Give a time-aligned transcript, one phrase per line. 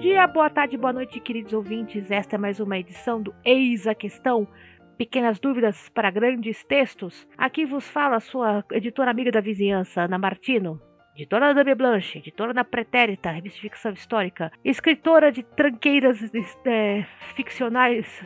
[0.00, 2.10] dia, boa tarde, boa noite, queridos ouvintes.
[2.10, 4.48] Esta é mais uma edição do Eis a Questão.
[4.96, 7.28] Pequenas dúvidas para grandes textos.
[7.36, 10.80] Aqui vos fala a sua editora amiga da vizinhança, Ana Martino.
[11.14, 16.18] Editora da Dame Blanche, editora da Pretérita, revista de ficção histórica, escritora de tranqueiras
[16.64, 17.04] é,
[17.34, 18.24] ficcionais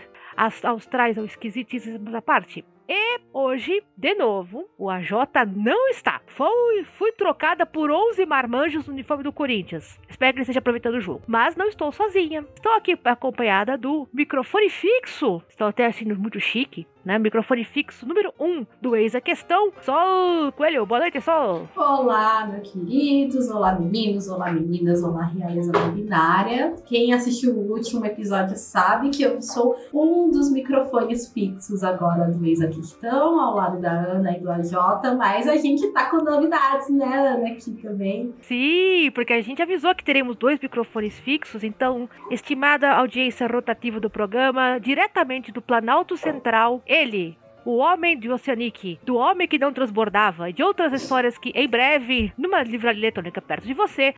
[0.62, 2.64] austrais ou esquisitíssimas à parte.
[2.88, 5.10] E hoje, de novo, o AJ
[5.56, 6.20] não está.
[6.26, 9.98] Foi, fui trocada por 11 marmanjos no uniforme do Corinthians.
[10.08, 11.22] Espero que ele esteja aproveitando o jogo.
[11.26, 12.44] Mas não estou sozinha.
[12.54, 15.42] Estou aqui acompanhada do microfone fixo.
[15.48, 17.18] Estou até assim muito chique né?
[17.18, 19.72] Microfone fixo número 1 um do Eis a Questão.
[19.82, 21.68] Sol Coelho, boa noite, Sol.
[21.76, 23.50] Olá, meus queridos.
[23.50, 24.28] Olá, meninos.
[24.28, 25.02] Olá, meninas.
[25.02, 26.74] Olá, realeza binária.
[26.86, 32.44] Quem assistiu o último episódio sabe que eu sou um dos microfones fixos agora do
[32.44, 34.72] Eis a Questão, ao lado da Ana e do AJ,
[35.16, 38.34] mas a gente tá com novidades, né, Ana, aqui também.
[38.40, 44.10] Sim, porque a gente avisou que teremos dois microfones fixos, então, estimada audiência rotativa do
[44.10, 50.48] programa, diretamente do Planalto Central, ele, o Homem de Oceanic, do Homem que não transbordava
[50.48, 54.14] e de outras histórias que em breve, numa livraria eletrônica perto de você.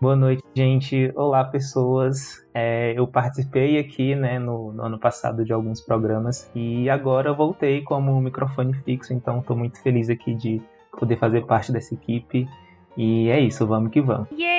[0.00, 1.12] Boa noite, gente.
[1.14, 2.44] Olá, pessoas.
[2.52, 7.82] É, eu participei aqui né, no, no, ano passado de alguns programas e agora voltei
[7.82, 10.60] como microfone fixo, então estou muito feliz aqui de
[10.98, 12.48] poder fazer parte dessa equipe.
[12.96, 14.28] E é isso, vamos que vamos.
[14.32, 14.51] Yay!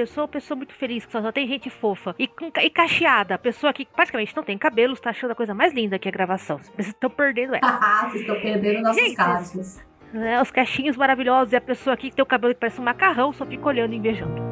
[0.00, 2.14] Eu sou uma pessoa muito feliz, que só, só tem gente fofa.
[2.18, 2.28] E,
[2.62, 5.98] e cacheada, a pessoa que praticamente não tem cabelo, está achando a coisa mais linda
[5.98, 6.58] que a gravação.
[6.58, 7.66] Vocês estão perdendo essa.
[8.08, 9.80] Vocês estão perdendo nossos gente, cachos.
[10.14, 12.84] É, os cachinhos maravilhosos e a pessoa aqui que tem o cabelo que parece um
[12.84, 14.50] macarrão só fica olhando e invejando.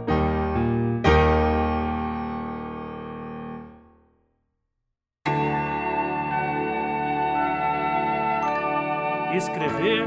[9.35, 10.05] Escrever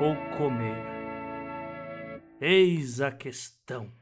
[0.00, 0.84] ou comer?
[2.40, 3.97] Eis a questão.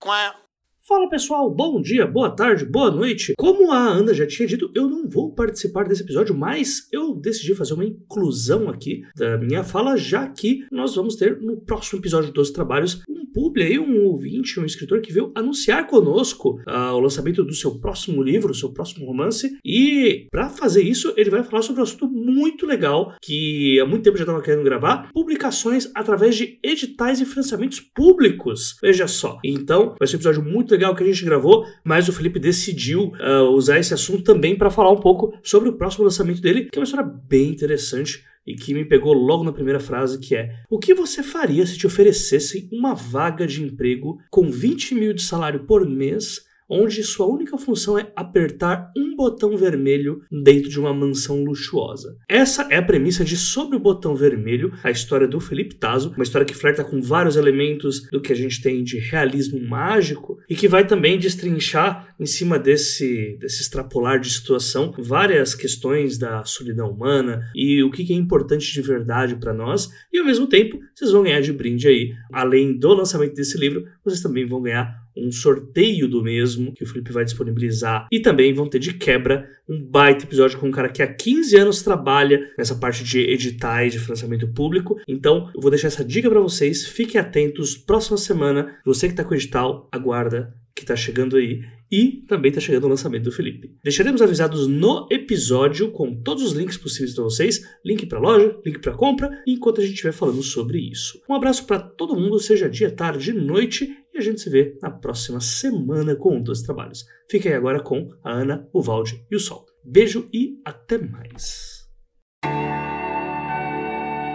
[0.00, 0.34] 关
[0.82, 3.34] Fala pessoal, bom dia, boa tarde, boa noite.
[3.36, 7.54] Como a Ana já tinha dito, eu não vou participar desse episódio, mas eu decidi
[7.54, 12.32] fazer uma inclusão aqui da minha fala, já que nós vamos ter no próximo episódio
[12.32, 17.00] dos trabalhos um publi aí, um ouvinte, um escritor que veio anunciar conosco uh, o
[17.00, 19.58] lançamento do seu próximo livro, seu próximo romance.
[19.64, 24.02] E para fazer isso, ele vai falar sobre um assunto muito legal que há muito
[24.02, 28.76] tempo já estava querendo gravar: publicações através de editais e financiamentos públicos.
[28.82, 29.38] Veja só.
[29.44, 33.12] Então, vai ser um episódio muito legal que a gente gravou, mas o Felipe decidiu
[33.20, 36.78] uh, usar esse assunto também para falar um pouco sobre o próximo lançamento dele, que
[36.78, 40.54] é uma história bem interessante e que me pegou logo na primeira frase, que é:
[40.68, 45.22] O que você faria se te oferecessem uma vaga de emprego com 20 mil de
[45.22, 50.94] salário por mês onde sua única função é apertar um botão vermelho dentro de uma
[50.94, 52.16] mansão luxuosa.
[52.28, 56.22] Essa é a premissa de Sobre o Botão Vermelho, a história do Felipe Tazo, uma
[56.22, 60.54] história que flerta com vários elementos do que a gente tem de realismo mágico e
[60.54, 66.90] que vai também destrinchar em cima desse, desse extrapolar de situação várias questões da solidão
[66.90, 71.10] humana e o que é importante de verdade para nós e ao mesmo tempo vocês
[71.10, 75.30] vão ganhar de brinde aí, além do lançamento desse livro, vocês também vão ganhar um
[75.32, 79.82] sorteio do mesmo que o Felipe vai disponibilizar e também vão ter de quebra um
[79.82, 84.00] baita episódio com um cara que há 15 anos trabalha nessa parte de editais de
[84.00, 85.00] financiamento público.
[85.06, 86.86] Então, eu vou deixar essa dica para vocês.
[86.86, 87.76] Fiquem atentos.
[87.76, 91.62] Próxima semana, você que está com o edital, aguarda que está chegando aí.
[91.92, 93.74] E também está chegando o lançamento do Felipe.
[93.82, 98.78] Deixaremos avisados no episódio com todos os links possíveis para vocês: link para loja, link
[98.78, 101.20] para compra, enquanto a gente estiver falando sobre isso.
[101.28, 105.40] Um abraço para todo mundo, seja dia, tarde, noite, a gente se vê na próxima
[105.40, 107.06] semana com um dos trabalhos.
[107.28, 109.64] Fiquem agora com a Ana, o Valde e o Sol.
[109.84, 111.88] Beijo e até mais.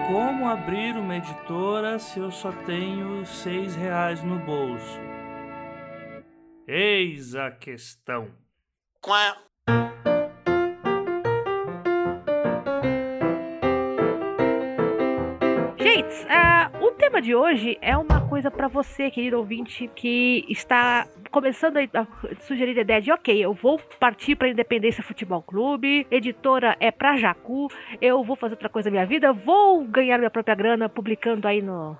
[0.07, 4.99] Como abrir uma editora se eu só tenho seis reais no bolso?
[6.67, 8.31] Eis a questão.
[9.01, 9.37] Quá.
[17.15, 22.05] Tema de hoje é uma coisa para você, querido ouvinte, que está começando a
[22.41, 27.15] sugerir a ideia de, ok, eu vou partir para Independência Futebol Clube, editora é pra
[27.15, 27.69] Jacu,
[28.01, 31.61] eu vou fazer outra coisa na minha vida, vou ganhar minha própria grana publicando aí
[31.61, 31.97] no,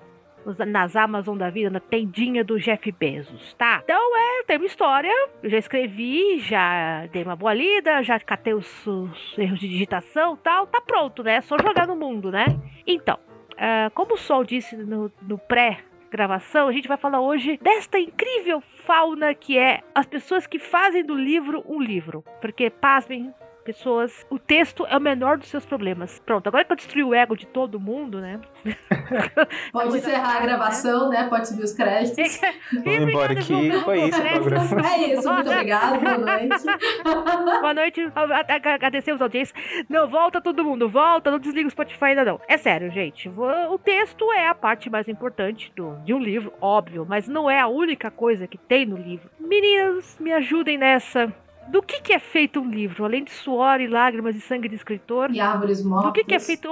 [0.66, 3.80] nas Amazon da vida, na tendinha do Jeff Bezos, tá?
[3.84, 5.12] Então é, tem uma história,
[5.42, 10.36] eu já escrevi, já dei uma boa lida, já catei os, os erros de digitação
[10.36, 11.36] tal, tá pronto, né?
[11.36, 12.44] É só jogar no mundo, né?
[12.86, 13.18] Então,
[13.56, 15.78] uh, como o Sol disse no, no pré
[16.10, 21.04] gravação, a gente vai falar hoje desta incrível fauna que é as pessoas que fazem
[21.04, 22.24] do livro um livro.
[22.40, 23.34] Porque, pasmem,
[23.66, 26.22] Pessoas, o texto é o menor dos seus problemas.
[26.24, 28.40] Pronto, agora que eu destruí o ego de todo mundo, né?
[29.72, 31.26] Pode encerrar a gravação, né?
[31.28, 32.40] Pode subir os créditos.
[32.84, 33.72] Vamos embora aqui.
[33.82, 34.22] Foi isso.
[34.22, 36.64] É isso, muito obrigado, boa noite.
[37.66, 39.58] Boa noite, agradecer os audiências.
[39.88, 42.40] Não, volta todo mundo, volta, não desliga o Spotify ainda não.
[42.46, 43.28] É sério, gente.
[43.28, 47.58] O texto é a parte mais importante do, de um livro, óbvio, mas não é
[47.58, 49.28] a única coisa que tem no livro.
[49.40, 51.32] Meninas, me ajudem nessa.
[51.68, 53.04] Do que, que é feito um livro?
[53.04, 55.30] Além de suor e lágrimas e sangue de escritor.
[55.32, 56.10] E árvores mortas.
[56.10, 56.68] Do que, que é feito.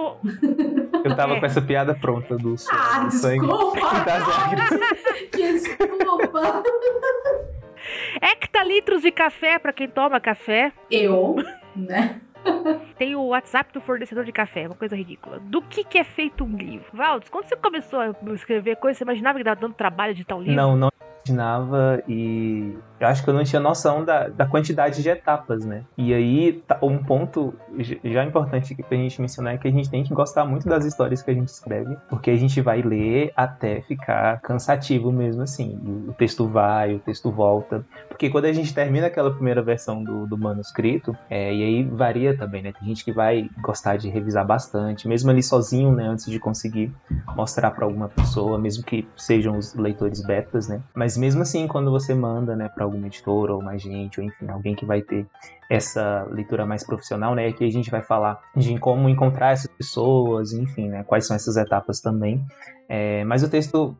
[1.05, 1.41] Eu tava É.
[1.41, 3.79] com essa piada pronta do suor, Ah, do sangue desculpa!
[3.79, 4.71] e das lágrimas.
[5.33, 6.63] Desculpa!
[8.21, 10.73] Hectalitros de café para quem toma café.
[10.91, 11.37] Eu,
[11.77, 12.21] né?
[12.99, 15.39] Tem o WhatsApp do fornecedor de café, uma coisa ridícula.
[15.41, 16.87] Do que, que é feito um livro?
[16.93, 20.41] Valdes, quando você começou a escrever coisa, você imaginava que estava dando trabalho de tal
[20.41, 20.55] livro?
[20.55, 20.91] Não, não
[21.27, 22.75] imaginava e
[23.05, 25.83] eu acho que eu não tinha noção da, da quantidade de etapas, né?
[25.97, 27.55] E aí, tá- um ponto
[28.03, 31.23] já importante pra gente mencionar é que a gente tem que gostar muito das histórias
[31.23, 35.79] que a gente escreve, porque a gente vai ler até ficar cansativo mesmo assim.
[36.09, 37.85] O texto vai, o texto volta.
[38.09, 42.37] Porque quando a gente termina aquela primeira versão do, do manuscrito, é, e aí varia
[42.37, 42.73] também, né?
[42.73, 46.07] Tem gente que vai gostar de revisar bastante, mesmo ali sozinho, né?
[46.07, 46.93] Antes de conseguir
[47.37, 50.81] mostrar para alguma pessoa, mesmo que sejam os leitores betas, né?
[50.95, 54.49] Mas mesmo assim, quando você manda, né, para alguma editora ou mais gente, ou enfim,
[54.49, 55.27] alguém que vai ter
[55.69, 60.53] essa leitura mais profissional, né, que a gente vai falar de como encontrar essas pessoas,
[60.53, 62.45] enfim, né, quais são essas etapas também.
[62.89, 63.97] É, mas o texto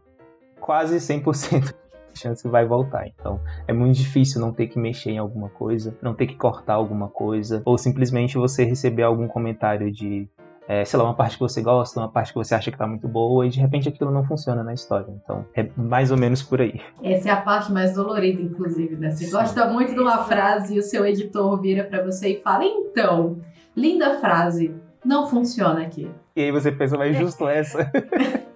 [0.61, 1.75] quase 100%
[2.13, 3.07] de chance vai voltar.
[3.09, 6.75] Então, é muito difícil não ter que mexer em alguma coisa, não ter que cortar
[6.75, 10.29] alguma coisa, ou simplesmente você receber algum comentário de
[10.69, 12.87] é, sei lá, uma parte que você gosta, uma parte que você acha que tá
[12.87, 15.13] muito boa, e de repente aquilo não funciona na história.
[15.23, 16.81] Então, é mais ou menos por aí.
[17.03, 19.11] Essa é a parte mais dolorida, inclusive, né?
[19.11, 22.65] Você gosta muito de uma frase e o seu editor vira pra você e fala:
[22.65, 23.39] Então,
[23.77, 24.75] linda frase,
[25.05, 26.11] não funciona aqui.
[26.35, 27.91] E aí você pensa, mas justo essa.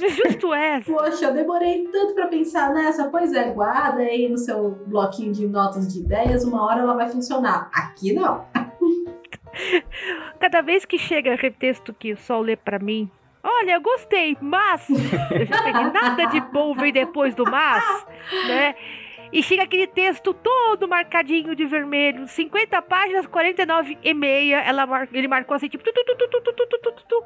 [0.00, 0.80] Justo é.
[0.80, 3.08] Poxa, eu demorei tanto pra pensar nessa.
[3.08, 7.08] Pois é, guarda aí no seu bloquinho de notas de ideias, uma hora ela vai
[7.08, 7.68] funcionar.
[7.72, 8.44] Aqui não.
[10.38, 13.10] Cada vez que chega aquele texto que o Sol lê pra mim,
[13.42, 18.06] olha, eu gostei, mas eu já peguei nada de bom vem depois do mas,
[18.48, 18.74] né?
[19.32, 25.08] E chega aquele texto todo marcadinho de vermelho, 50 páginas, 49 e meia, ela mar...
[25.12, 27.24] ele marcou assim, tipo, tu, tu, tu, tu, tu, tu, tu, tu.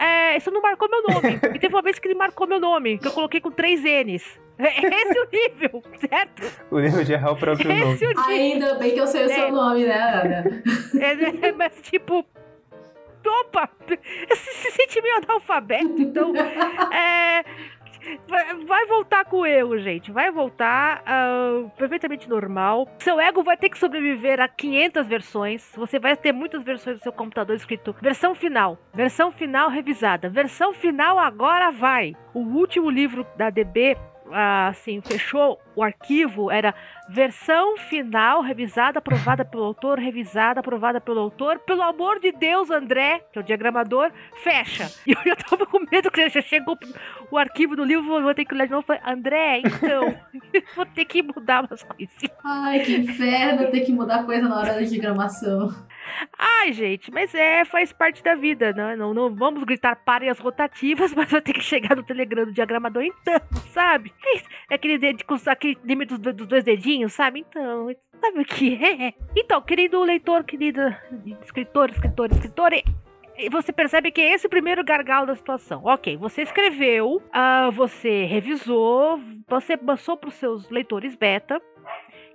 [0.00, 1.40] É, isso não marcou meu nome.
[1.54, 4.47] E teve uma vez que ele marcou meu nome, que eu coloquei com três N's.
[4.58, 6.42] É Esse é o nível, certo?
[6.70, 7.92] O nível de errar o próprio nome.
[7.94, 8.24] Esse é o nível.
[8.28, 9.50] Ainda bem que eu sei o seu É.
[9.50, 10.62] nome, né, Ana?
[11.00, 12.24] É, é, mas tipo.
[13.42, 13.68] Opa!
[13.86, 16.32] Se, se sente meio analfabeto, então.
[16.92, 17.44] É,
[18.66, 20.10] vai- voltar com o erro, gente.
[20.10, 22.88] Vai voltar ah, perfeitamente normal.
[23.00, 25.72] Seu ego vai ter que sobreviver a 500 versões.
[25.76, 30.72] Você vai ter muitas versões do seu computador escrito versão final, versão final revisada, versão
[30.72, 32.14] final agora vai.
[32.32, 33.96] O último livro da DB.
[34.32, 36.74] Assim, fechou o arquivo, era
[37.10, 41.58] Versão final, revisada, aprovada pelo autor, revisada, aprovada pelo autor.
[41.60, 44.88] Pelo amor de Deus, André, que é o diagramador, fecha.
[45.08, 46.76] E eu já tava com medo que já chegou
[47.30, 48.86] o arquivo do livro, vou ter que ler de novo.
[48.86, 50.14] Falei, André, então,
[50.76, 52.36] vou ter que mudar umas coisinhas.
[52.44, 55.74] Ai, que inferno ter que mudar coisa na hora da diagramação.
[56.38, 58.96] Ai, gente, mas é, faz parte da vida, né?
[58.96, 62.52] Não, não vamos gritar parem as rotativas, mas vai ter que chegar no Telegram do
[62.52, 63.40] diagramador então,
[63.72, 64.12] sabe?
[64.70, 67.40] É aquele, dedo, com aquele limite dos, dos dois dedinhos, sabe?
[67.40, 67.88] Então,
[68.20, 69.14] sabe o que é?
[69.36, 71.00] Então, querido leitor, querida
[71.42, 72.72] escritor, escritor, escritor,
[73.50, 75.82] você percebe que é esse o primeiro gargalo da situação.
[75.84, 81.62] Ok, você escreveu, ah, você revisou, você passou para os seus leitores beta,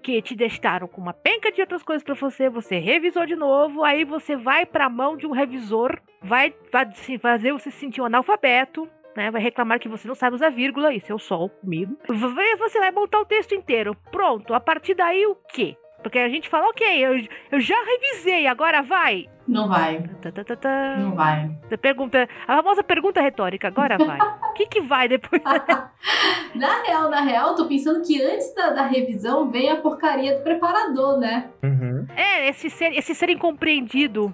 [0.04, 3.84] que te deixaram com uma penca de outras coisas pra você, você revisou de novo,
[3.84, 8.06] aí você vai pra mão de um revisor, vai, vai fazer você se sentir um
[8.06, 9.32] analfabeto, né?
[9.32, 11.98] Vai reclamar que você não sabe usar vírgula, isso é o sol comigo.
[12.08, 13.96] Você vai montar o texto inteiro.
[14.12, 15.78] Pronto, a partir daí o quê?
[16.02, 17.14] Porque a gente fala, ok, eu,
[17.52, 19.30] eu já revisei, agora vai.
[19.48, 20.96] Não vai, Tá, tá, tá, tá.
[20.98, 21.52] não vai.
[21.68, 24.18] Você pergunta, a famosa pergunta retórica, agora vai.
[24.18, 25.42] O que, que vai depois?
[26.56, 30.44] Na real, na real, tô pensando que antes da, da revisão vem a porcaria do
[30.44, 31.50] preparador, né?
[31.64, 32.06] Uhum.
[32.16, 34.34] É, esse ser, esse ser incompreendido.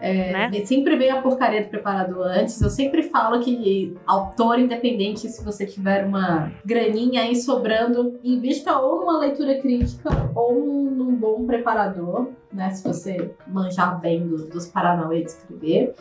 [0.00, 0.64] É, Né?
[0.64, 2.60] Sempre vem a porcaria do preparador antes.
[2.60, 9.00] Eu sempre falo que autor independente, se você tiver uma graninha aí sobrando, invista ou
[9.00, 12.70] numa leitura crítica ou num, bom preparador, né?
[12.70, 15.94] Se você manjar bem do- dos Paranauê de escrever.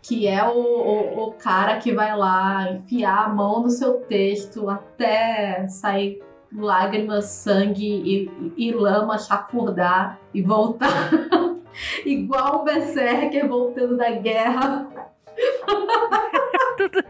[0.00, 4.70] Que é o, o, o cara que vai lá enfiar a mão no seu texto
[4.70, 11.10] até sair lágrimas, sangue e, e- e lama chafurdar e voltar
[12.04, 14.88] Igual um berserker voltando da guerra.
[16.76, 17.04] Tudo.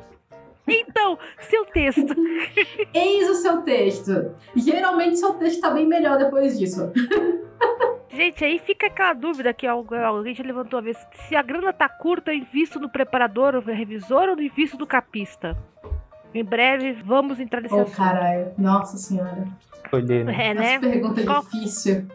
[0.69, 2.15] Então, seu texto.
[2.93, 4.35] Eis o seu texto.
[4.55, 6.93] Geralmente seu texto tá bem melhor depois disso.
[8.09, 10.97] Gente, aí fica aquela dúvida que alguém já levantou a vez.
[11.29, 14.77] Se a grana tá curta, eu invisto no preparador ou no revisor ou no invisto
[14.77, 15.57] do capista?
[16.35, 17.97] Em breve vamos entrar nesse oh, assunto.
[17.97, 18.53] caralho.
[18.59, 19.47] Nossa senhora.
[19.85, 20.49] Escolher, né?
[20.49, 20.75] É, né?
[20.75, 22.07] Essa pergunta Qual- difícil.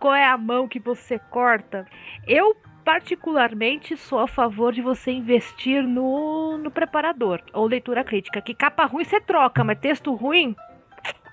[0.00, 1.86] Qual é a mão que você corta?
[2.26, 8.40] Eu, particularmente, sou a favor de você investir no, no preparador ou leitura crítica.
[8.40, 10.56] Que capa ruim você troca, mas texto ruim,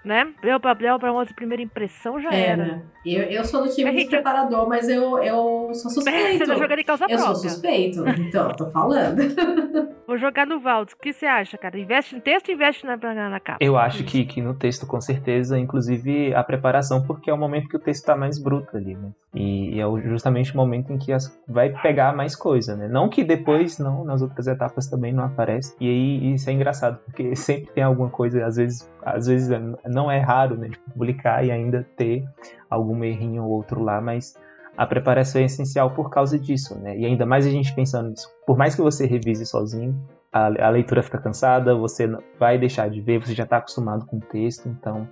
[0.07, 0.33] né?
[0.41, 2.65] Deu pra, deu pra uma primeira impressão, já É, era.
[2.65, 2.81] né?
[3.05, 6.37] Eu, eu sou do time A de preparador, mas eu, eu sou suspeito.
[6.39, 7.49] Você tá jogando em causa eu sou própria.
[7.51, 9.21] suspeito, então, eu tô falando.
[10.07, 10.93] Vou jogar no Valdes.
[10.93, 11.77] O que você acha, cara?
[11.77, 13.57] Investe no texto ou investe na, na, na capa?
[13.59, 17.67] Eu acho que, que no texto, com certeza, inclusive a preparação, porque é o momento
[17.67, 19.11] que o texto tá mais bruto ali, né?
[19.35, 22.87] E é o- justamente o momento em que as, vai pegar mais coisa, né?
[22.87, 25.75] Não que depois, não, nas outras etapas também não aparece.
[25.79, 29.61] E aí isso é engraçado, porque sempre tem alguma coisa, às vezes, às vezes é-
[29.89, 32.23] não é raro, né, de publicar e ainda ter
[32.69, 34.35] algum errinho ou outro lá, mas
[34.77, 36.95] a preparação é essencial por causa disso, né?
[36.97, 38.29] E ainda mais a gente pensando nisso.
[38.45, 39.99] Por mais que você revise sozinho,
[40.31, 42.07] a, a leitura fica cansada, você
[42.39, 45.07] vai deixar de ver, você já está acostumado com o texto, então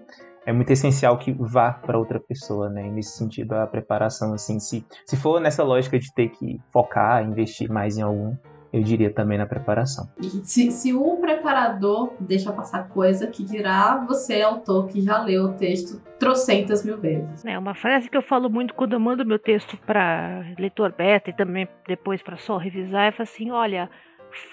[0.46, 2.88] é muito essencial que vá para outra pessoa, né?
[2.88, 7.24] E nesse sentido, a preparação, assim, se, se for nessa lógica de ter que focar,
[7.25, 8.36] investir mais em algum,
[8.75, 10.10] eu diria também na preparação.
[10.44, 15.53] Se, se o preparador deixa passar coisa, que dirá você, autor, que já leu o
[15.53, 17.46] texto trocentas mil vezes.
[17.46, 21.29] É uma frase que eu falo muito quando eu mando meu texto para leitor beta
[21.29, 23.89] e também depois para só revisar, é assim, olha,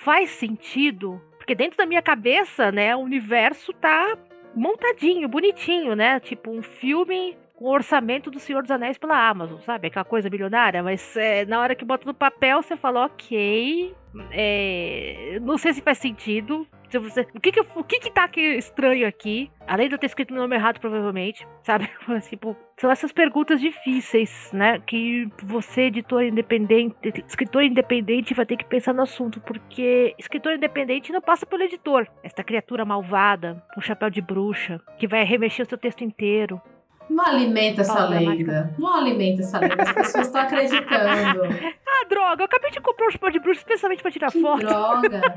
[0.05, 4.17] faz sentido, porque dentro da minha cabeça, né, o universo tá
[4.55, 6.21] montadinho, bonitinho, né?
[6.21, 9.87] Tipo um filme o orçamento do Senhor dos Anéis pela Amazon, sabe?
[9.87, 13.95] Aquela coisa milionária, mas é, na hora que bota no papel, você fala, ok,
[14.33, 16.67] é, não sei se faz sentido.
[16.91, 19.51] Se você, o que que, o que que tá aqui estranho aqui?
[19.67, 21.89] Além de eu ter escrito meu nome errado, provavelmente, sabe?
[22.07, 24.81] Mas, tipo, são essas perguntas difíceis, né?
[24.81, 31.13] Que você, editor independente, escritor independente, vai ter que pensar no assunto, porque escritor independente
[31.13, 32.09] não passa pelo editor.
[32.25, 36.61] Esta criatura malvada, com chapéu de bruxa, que vai remexer o seu texto inteiro.
[37.13, 38.75] Não alimenta essa lenda.
[38.79, 39.83] Não alimenta essa lenda.
[39.83, 41.43] As pessoas estão acreditando.
[41.95, 44.61] Ah, droga, eu acabei de comprar um chapéu de bruxa especialmente pra tirar Que foto.
[44.61, 45.21] droga.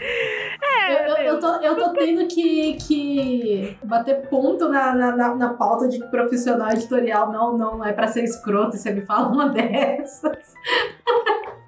[0.00, 5.34] É, Eu, eu, eu tô, eu tô tendo que, que bater ponto na, na, na,
[5.34, 9.00] na pauta de que profissional editorial não, não é pra ser escroto e você me
[9.00, 10.54] fala uma dessas.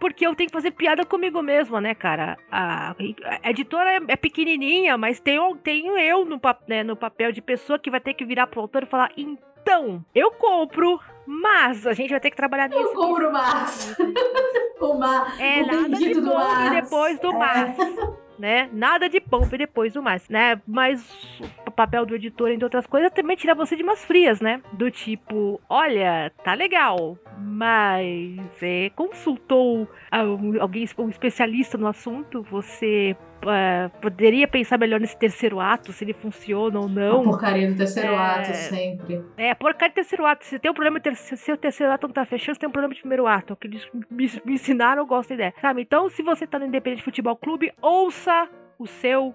[0.00, 2.38] Porque eu tenho que fazer piada comigo mesma, né, cara?
[2.50, 2.96] A,
[3.44, 7.78] a editora é, é pequenininha, mas tenho, tenho eu no, né, no papel de pessoa
[7.78, 12.10] que vai ter que virar pro autor e falar: então, eu compro, mas a gente
[12.10, 12.94] vai ter que trabalhar Eu nisso.
[12.94, 13.94] compro mais.
[14.80, 16.70] o mar, É, o nada de e mar.
[16.82, 17.32] depois do É.
[17.38, 17.76] mas.
[18.40, 18.70] Né?
[18.72, 20.62] Nada de pompa e depois do mas, né?
[20.66, 21.06] Mas
[21.66, 24.62] o papel do editor, entre outras coisas, também tirar você de umas frias, né?
[24.72, 29.86] Do tipo, olha, tá legal, mas é, consultou
[30.58, 33.14] alguém, um especialista no assunto, você
[33.46, 37.22] é, poderia pensar melhor nesse terceiro ato, se ele funciona ou A não.
[37.22, 38.16] porcaria do terceiro É.
[38.16, 39.24] ato, sempre.
[39.36, 40.44] É, porcaria de terceiro ato.
[40.44, 42.94] Se tem um problema, se o terceiro ato não tá fechando, você tem um problema
[42.94, 43.52] de primeiro ato.
[43.52, 45.54] É O que eles me, me ensinaram, eu gosto da ideia.
[45.60, 45.82] Sabe?
[45.82, 49.34] Então, se você tá no Independente Futebol Clube, ouça o seu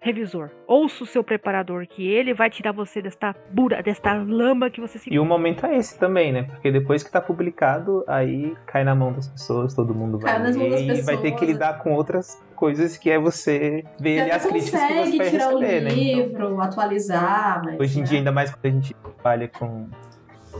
[0.00, 0.50] revisor.
[0.66, 4.98] Ouça o seu preparador, que ele vai tirar você desta bura, desta lama que você
[4.98, 5.12] se.
[5.12, 6.44] E o momento é esse também, né?
[6.44, 10.42] Porque depois que tá publicado, aí cai na mão das pessoas, todo mundo vai Cai
[10.42, 11.50] nas mãos das ler e vai ter que pessoas.
[11.50, 15.30] lidar com outras coisas que é você ver Você as críticas que você consegue vai
[15.30, 15.90] tirar o receber, né?
[15.90, 17.80] Então, livro, atualizar, mas...
[17.80, 18.08] Hoje em né?
[18.08, 19.88] dia, ainda mais quando a gente trabalha com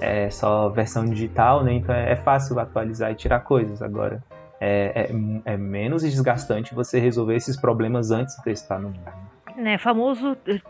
[0.01, 1.73] é, só versão digital, né?
[1.73, 3.81] Então é fácil atualizar e tirar coisas.
[3.83, 4.23] Agora,
[4.61, 9.13] é, é- é menos desgastante você resolver esses problemas antes de testar no mundo.
[9.57, 10.37] né, famoso.
[10.47, 10.61] eh,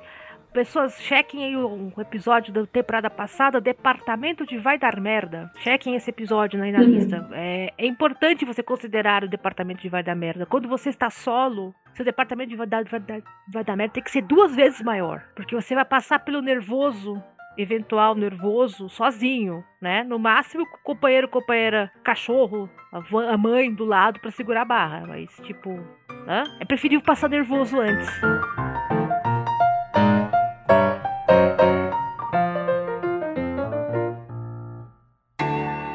[0.52, 5.50] Pessoas, chequem aí um episódio da temporada passada, Departamento de Vai Dar Merda.
[5.59, 6.87] Chequem esse episódio aí na Uhum.
[6.87, 7.28] lista.
[7.33, 10.47] É, é importante você considerar o Departamento de Vai Dar Merda.
[10.47, 13.21] Quando você está solo, seu Departamento de Vai Dar, vai dar,
[13.52, 15.23] vai dar Merda tem que ser duas vezes maior.
[15.35, 17.23] Porque você vai passar pelo nervoso,
[17.59, 20.05] eventual nervoso, sozinho, né?
[20.05, 25.05] No máximo, companheiro, companheira, cachorro, a, mãe do lado pra segurar a barra.
[25.07, 25.79] Mas, tipo,
[26.29, 26.43] Hã?
[26.59, 28.09] É preferível passar nervoso antes.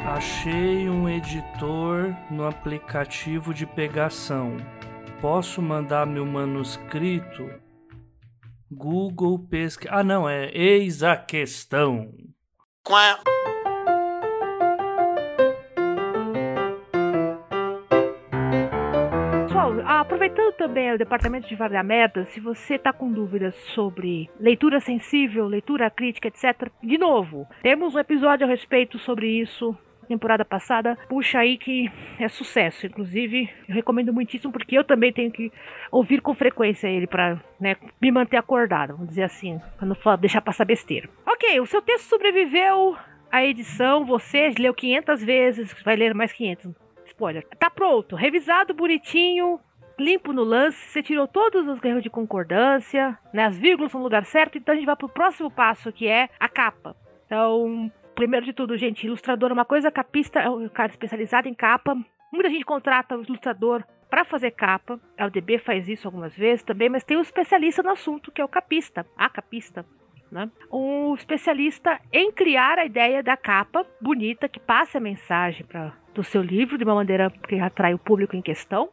[0.06, 4.56] Achei um editor no aplicativo de pegação.
[5.20, 7.61] Posso mandar meu manuscrito?
[8.74, 9.88] Google pesca.
[9.90, 12.10] Ah, não, é Eis a Questão.
[12.82, 12.98] Qual?
[13.00, 13.16] É?
[19.44, 23.54] Pessoal, ah, aproveitando também o departamento de Vale a Merda, se você está com dúvidas
[23.74, 29.76] sobre leitura sensível, leitura crítica, etc., de novo, temos um episódio a respeito sobre isso
[30.12, 32.86] temporada passada, puxa aí que é sucesso.
[32.86, 35.50] Inclusive, eu recomendo muitíssimo porque eu também tenho que
[35.90, 40.40] ouvir com frequência ele para né, me manter acordado, vamos dizer assim, para não deixar
[40.40, 41.08] passar besteira.
[41.26, 42.96] Ok, o seu texto sobreviveu
[43.30, 46.72] à edição, você leu 500 vezes, vai ler mais 500.
[47.06, 47.46] Spoiler.
[47.58, 49.60] Tá pronto, revisado bonitinho,
[49.98, 54.24] limpo no lance, você tirou todos os erros de concordância, né, as vírgulas no lugar
[54.24, 56.96] certo, então a gente vai pro próximo passo que é a capa.
[57.26, 61.54] Então, primeiro de tudo, gente, ilustrador é uma coisa, capista é um cara especializado em
[61.54, 61.96] capa.
[62.32, 65.00] Muita gente contrata o ilustrador para fazer capa.
[65.18, 68.44] A UDB faz isso algumas vezes também, mas tem um especialista no assunto, que é
[68.44, 69.84] o capista, a capista.
[70.30, 70.50] Né?
[70.70, 76.24] Um especialista em criar a ideia da capa bonita que passe a mensagem pra, do
[76.24, 78.88] seu livro de uma maneira que atrai o público em questão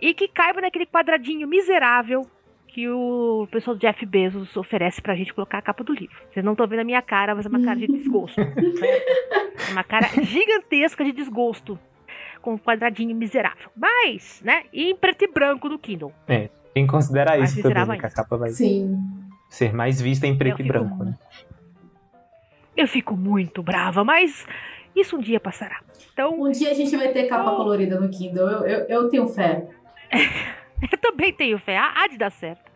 [0.00, 2.28] e que caiba naquele quadradinho miserável
[2.76, 6.14] que o pessoal do Jeff Bezos oferece pra gente colocar a capa do livro.
[6.30, 8.38] Vocês não estão vendo a minha cara, mas é uma cara de desgosto.
[8.38, 11.78] é uma cara gigantesca de desgosto.
[12.42, 13.70] Com um quadradinho miserável.
[13.74, 14.64] Mas, né?
[14.74, 16.12] E em preto e branco no Kindle.
[16.28, 19.00] É, tem que considerar isso também, né, que a capa vai Sim.
[19.48, 21.14] ser mais vista em preto e branco, né?
[22.76, 24.46] Eu fico muito brava, mas
[24.94, 25.80] isso um dia passará.
[26.12, 27.56] Então, Um dia a gente vai ter capa Oh.
[27.56, 28.46] colorida no Kindle.
[28.50, 29.66] Eu, eu, eu tenho fé.
[30.90, 32.70] Eu também tenho fé, há de dar certo.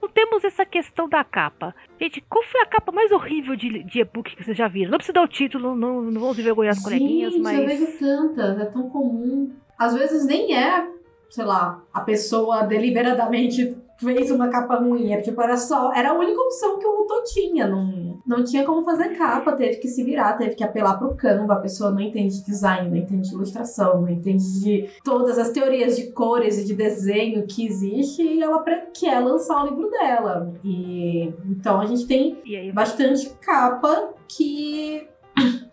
[0.00, 1.74] Não temos essa questão da capa.
[2.00, 4.92] Gente, qual foi a capa mais horrível de, de e-book que vocês já viram?
[4.92, 7.58] Não precisa dar o título, não, não vamos envergonhar as coleguinhas, Gente, mas.
[7.58, 9.52] eu vejo tantas, é tão comum.
[9.76, 10.88] Às vezes nem é,
[11.28, 15.12] sei lá, a pessoa deliberadamente fez uma capa ruim.
[15.12, 15.92] É tipo, era só.
[15.92, 17.66] Era a única opção que o autor tinha.
[17.66, 21.54] Não, não tinha como fazer capa, teve que se virar, teve que apelar pro Canva.
[21.54, 25.50] A pessoa não entende de design, não entende de ilustração, não entende de todas as
[25.50, 28.62] teorias de cores e de desenho que existe e ela
[28.92, 30.52] quer lançar o livro dela.
[30.64, 32.38] E então a gente tem
[32.72, 35.08] bastante capa que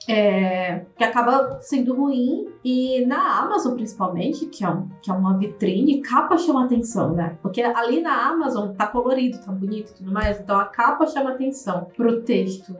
[0.07, 2.47] é, que acaba sendo ruim.
[2.63, 7.37] E na Amazon principalmente que é, um, que é uma vitrine capa chama atenção né?
[7.41, 11.31] Porque ali na Amazon tá colorido tá bonito e tudo mais então a capa chama
[11.31, 12.75] atenção pro texto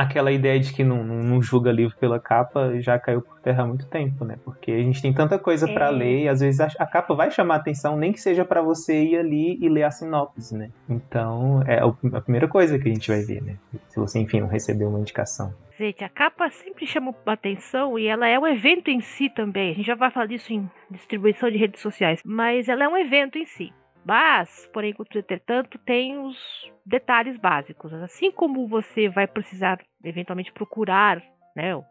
[0.00, 3.64] Aquela ideia de que não, não, não julga livro pela capa já caiu por terra
[3.64, 4.36] há muito tempo, né?
[4.42, 5.90] Porque a gente tem tanta coisa É.
[5.90, 9.02] ler e às vezes a, a capa vai chamar atenção, nem que seja pra você
[9.02, 10.70] ir ali e ler a sinopse, né?
[10.88, 11.80] Então é
[12.16, 13.56] a primeira coisa que a gente vai ver, né?
[13.88, 15.52] Se você, enfim, não recebeu uma indicação.
[15.78, 19.72] gente, a capa sempre chama atenção e ela é um evento em si também.
[19.72, 22.96] A gente já vai falar disso em distribuição de redes sociais, mas ela é um
[22.96, 23.70] evento em si.
[24.10, 26.36] Mas, porém, entretanto, tem os
[26.84, 27.92] detalhes básicos.
[27.92, 31.22] Assim como você vai precisar, eventualmente, procurar
[31.54, 31.84] né, um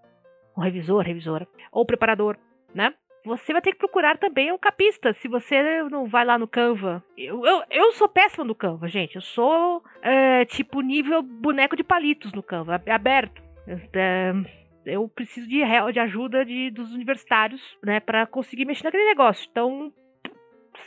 [0.62, 2.36] revisor, revisora, ou preparador,
[2.76, 2.94] né?
[3.24, 5.14] Você vai ter que procurar também um capista.
[5.14, 7.02] Se você não vai lá no Canva.
[7.18, 9.16] Eu, eu, eu sou péssima no Canva, gente.
[9.16, 13.42] Eu sou, é, tipo, nível boneco de palitos no Canva, é aberto.
[13.94, 14.34] É,
[14.86, 15.62] eu preciso de,
[15.94, 19.48] de ajuda de, dos universitários, né, para conseguir mexer naquele negócio.
[19.50, 19.94] Então,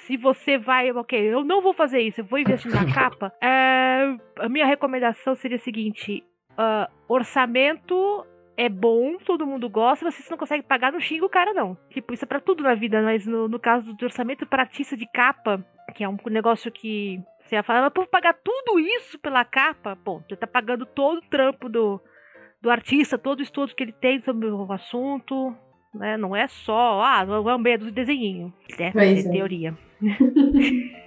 [0.06, 4.16] se você vai, ok, eu não vou fazer isso, eu vou investir na capa, é,
[4.38, 6.22] a minha recomendação seria a seguinte:
[6.56, 8.26] ah, orçamento
[8.56, 11.54] é bom, todo mundo gosta, mas se você não consegue pagar, não xinga o cara,
[11.54, 11.76] não.
[11.90, 14.96] Tipo, isso é pra tudo na vida, mas no, no caso do orçamento para artista
[14.96, 19.18] de capa, que é um negócio que você ia falar, mas por pagar tudo isso
[19.18, 22.00] pela capa, bom, você tá pagando todo o trampo do,
[22.60, 25.56] do artista, todo o estudo que ele tem sobre o assunto,
[25.94, 26.16] né?
[26.16, 28.90] Não é só, ah, não é um medo de desenhinho, né?
[28.92, 29.32] Pois de é.
[29.32, 29.74] teoria.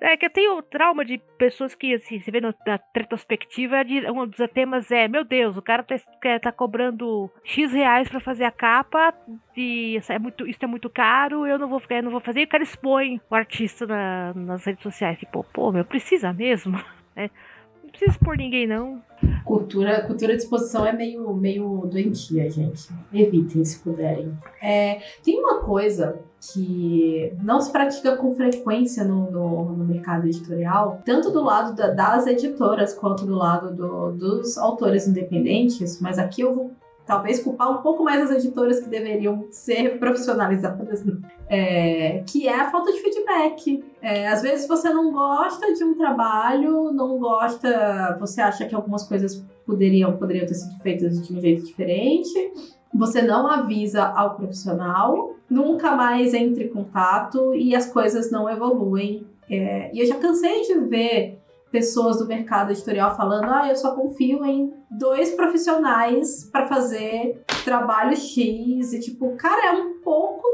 [0.00, 2.54] É que eu tenho trauma de pessoas que, assim, se vê na
[2.94, 5.96] retrospectiva, é de, um dos temas é, meu Deus, o cara tá,
[6.40, 9.12] tá cobrando X reais pra fazer a capa,
[9.56, 12.40] e isso é muito, isso é muito caro, eu não vou eu não vou fazer,
[12.42, 16.78] e o cara expõe o artista na- nas redes sociais, tipo, pô, meu, precisa mesmo?
[17.16, 17.28] né?
[17.98, 19.02] Precisa expor ninguém, não.
[19.44, 22.88] Cultura, cultura de exposição é meio, meio doentia, gente.
[23.12, 24.32] Evitem se puderem.
[24.62, 26.20] É, tem uma coisa
[26.52, 31.90] que não se pratica com frequência no, no, no mercado editorial, tanto do lado da-
[31.90, 36.70] das editoras quanto do lado do- dos autores independentes, mas aqui eu vou
[37.08, 41.16] talvez culpar um pouco mais as editoras que deveriam ser profissionalizadas, né?
[41.48, 43.82] É, que é a falta de feedback.
[44.02, 49.08] É, às vezes você não gosta de um trabalho, não gosta, você acha que algumas
[49.08, 52.52] coisas poderiam, poderiam ter sido feitas de um jeito diferente,
[52.92, 59.26] você não avisa ao profissional, nunca mais entra em contato e as coisas não evoluem.
[59.48, 61.38] É, e eu já cansei de ver
[61.70, 68.16] pessoas do mercado editorial falando: ah, eu só confio em dois profissionais para fazer trabalho
[68.16, 68.92] X.
[68.92, 70.46] E tipo, cara, é um pouco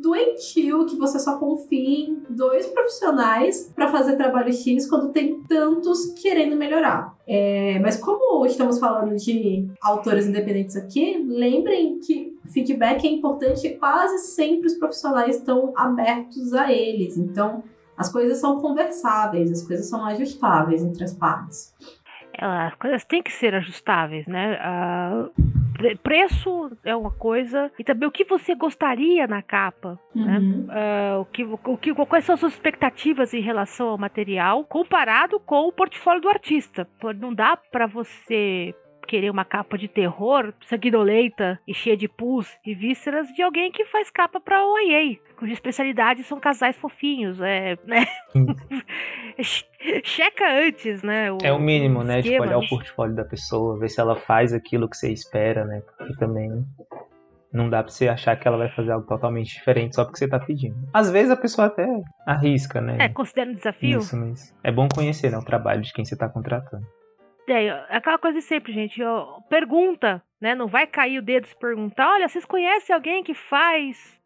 [0.00, 6.12] doentio que você só confie em dois profissionais para fazer trabalho X quando tem tantos
[6.20, 7.16] querendo melhorar.
[7.26, 13.76] É, mas como estamos falando de autores independentes aqui, lembrem que feedback é importante e
[13.76, 17.16] quase sempre os profissionais estão abertos a eles.
[17.18, 17.62] Então,
[17.98, 21.74] as coisas são conversáveis, as coisas são ajustáveis entre as partes.
[22.40, 24.58] As coisas têm que ser ajustáveis, né?
[24.60, 25.68] Uh
[26.02, 30.38] preço é uma coisa e também o que você gostaria na capa, né?
[30.38, 30.66] uhum.
[30.66, 31.16] né?
[31.16, 35.38] Uh, o que, o que, quais são as suas expectativas em relação ao material comparado
[35.40, 36.86] com o portfólio do artista.
[37.18, 38.74] Não dá para você
[39.08, 43.86] querer uma capa de terror, sanguinolenta e cheia de pus e vísceras de alguém que
[43.86, 48.06] faz capa pra OIA, cuja especialidade são casais fofinhos, é, né?
[50.04, 51.32] Checa antes, né?
[51.32, 52.20] O, é o mínimo, né?
[52.20, 55.80] Tipo, olhar o portfólio da pessoa, ver se ela faz aquilo que você espera, né?
[55.96, 56.66] Porque também
[57.52, 60.28] não dá pra você achar que ela vai fazer algo totalmente diferente só porque você
[60.28, 60.76] tá pedindo.
[60.92, 61.86] Às vezes a pessoa até
[62.26, 62.96] arrisca, né?
[63.00, 63.98] É, considera um desafio.
[63.98, 66.86] Isso, mas é bom conhecer né, o trabalho de quem você tá contratando.
[67.48, 69.02] É, aquela coisa sempre, gente.
[69.02, 70.54] Ó, pergunta, né?
[70.54, 72.12] Não vai cair o dedo se perguntar.
[72.12, 74.20] Olha, vocês conhecem alguém que faz,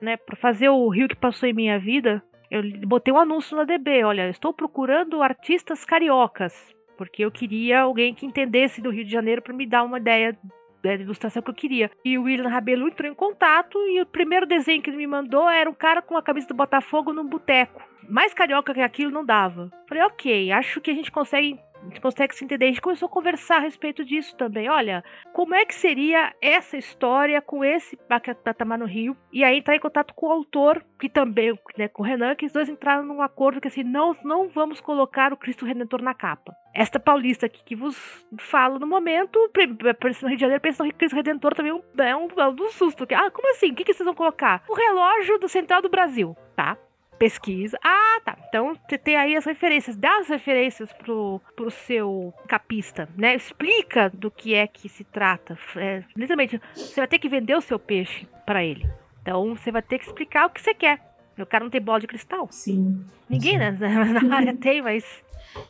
[0.00, 0.16] né?
[0.16, 2.22] Para fazer o rio que passou em minha vida?
[2.50, 4.04] Eu botei um anúncio na DB.
[4.04, 9.40] Olha, estou procurando artistas cariocas porque eu queria alguém que entendesse do Rio de Janeiro
[9.40, 10.36] para me dar uma ideia
[10.82, 11.90] da ilustração que eu queria.
[12.04, 15.48] E o William Rabelo entrou em contato e o primeiro desenho que ele me mandou
[15.48, 17.80] era um cara com a camisa do Botafogo num boteco.
[18.08, 19.70] Mais carioca que aquilo não dava.
[19.88, 22.66] Falei, ok, acho que a gente consegue a gente consegue se entender.
[22.66, 24.68] A gente começou a conversar a respeito disso também.
[24.68, 27.96] Olha, como é que seria essa história com esse
[28.44, 29.16] patamar no Rio?
[29.32, 32.46] E aí entrar em contato com o autor, que também, né, com o Renan, que
[32.46, 36.14] os dois entraram num acordo que assim, não, não vamos colocar o Cristo Redentor na
[36.14, 36.54] capa.
[36.74, 37.96] Esta paulista aqui que vos
[38.38, 41.74] falo no momento, pensa no Rio de Janeiro, pensa no Cristo Redentor também é
[42.16, 43.06] um, é um, susto.
[43.14, 43.72] Ah, como assim?
[43.72, 44.62] O que, que vocês vão colocar?
[44.68, 46.76] O relógio do Central do Brasil, tá?
[47.18, 47.78] Pesquisa.
[47.84, 48.38] Ah, tá.
[48.48, 49.96] Então você tem aí as referências.
[49.96, 53.34] Dá as referências pro, pro seu capista, né?
[53.34, 55.58] Explica do que é que se trata.
[55.76, 58.88] É, literalmente, você vai ter que vender o seu peixe para ele.
[59.22, 61.00] Então você vai ter que explicar o que você quer.
[61.38, 62.48] O cara não tem bola de cristal.
[62.50, 63.04] Sim.
[63.28, 63.58] Ninguém, Sim.
[63.58, 63.70] né?
[64.22, 65.04] Na área tem, mas.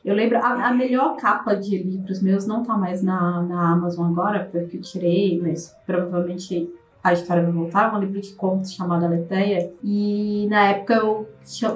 [0.05, 4.11] Eu lembro, a, a, melhor capa de livros meus não tá mais na, na Amazon
[4.11, 6.69] agora, porque eu tirei, mas provavelmente
[7.09, 9.73] a História Vai Voltar, um livro de contos chamado Aletheia.
[9.83, 11.29] E na época eu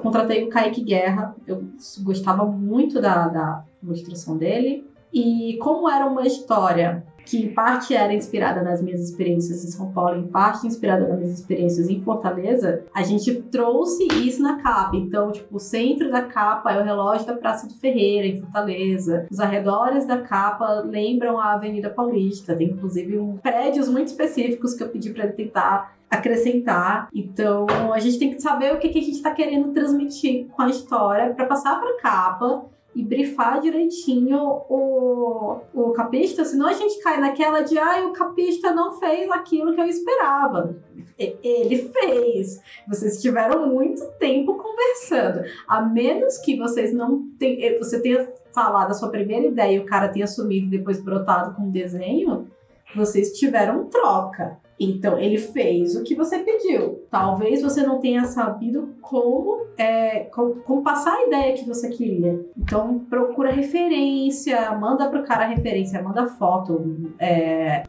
[0.02, 1.64] contratei o Kaique Guerra, eu
[2.02, 4.86] gostava muito da, da ilustração dele.
[5.12, 9.92] E como era uma história que em parte era inspirada nas minhas experiências em São
[9.92, 14.96] Paulo, em parte inspirada nas minhas experiências em Fortaleza, a gente trouxe isso na capa.
[14.96, 19.26] Então, tipo, o centro da capa é o relógio da Praça do Ferreira, em Fortaleza.
[19.30, 22.54] Os arredores da capa lembram a Avenida Paulista.
[22.54, 27.08] Tem, inclusive, um, prédios muito específicos que eu pedi para ele tentar acrescentar.
[27.14, 30.62] Então, a gente tem que saber o que, que a gente está querendo transmitir com
[30.62, 36.72] a história para passar para a capa e brifar direitinho o, o capista, senão a
[36.72, 40.76] gente cai naquela de ah, o capista não fez aquilo que eu esperava.
[41.18, 42.60] Ele fez.
[42.86, 45.42] Vocês tiveram muito tempo conversando.
[45.66, 47.78] A menos que vocês não tenham.
[47.78, 51.54] Você tenha falado a sua primeira ideia e o cara tenha sumido e depois brotado
[51.54, 52.48] com o desenho,
[52.94, 54.60] vocês tiveram troca.
[54.78, 57.06] Então, ele fez o que você pediu.
[57.10, 62.44] Talvez você não tenha sabido como, é, como, como, passar a ideia que você queria.
[62.56, 67.84] Então, procura referência, manda pro cara a referência, manda foto, é,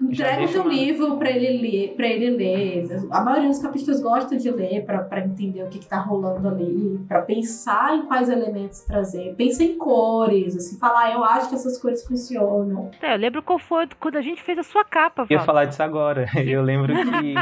[0.00, 0.72] entrega o teu uma...
[0.72, 3.06] livro para ele ler, para ele ler.
[3.10, 7.00] A maioria dos capistas gosta de ler para entender o que, que tá rolando ali,
[7.06, 9.34] para pensar em quais elementos trazer.
[9.36, 12.90] Pensa em cores, assim, falar, ah, eu acho que essas cores funcionam.
[13.00, 15.26] É, eu lembro qual foi quando a gente fez a sua capa.
[15.28, 16.21] Eu ia falar disso agora.
[16.46, 17.34] Eu lembro que,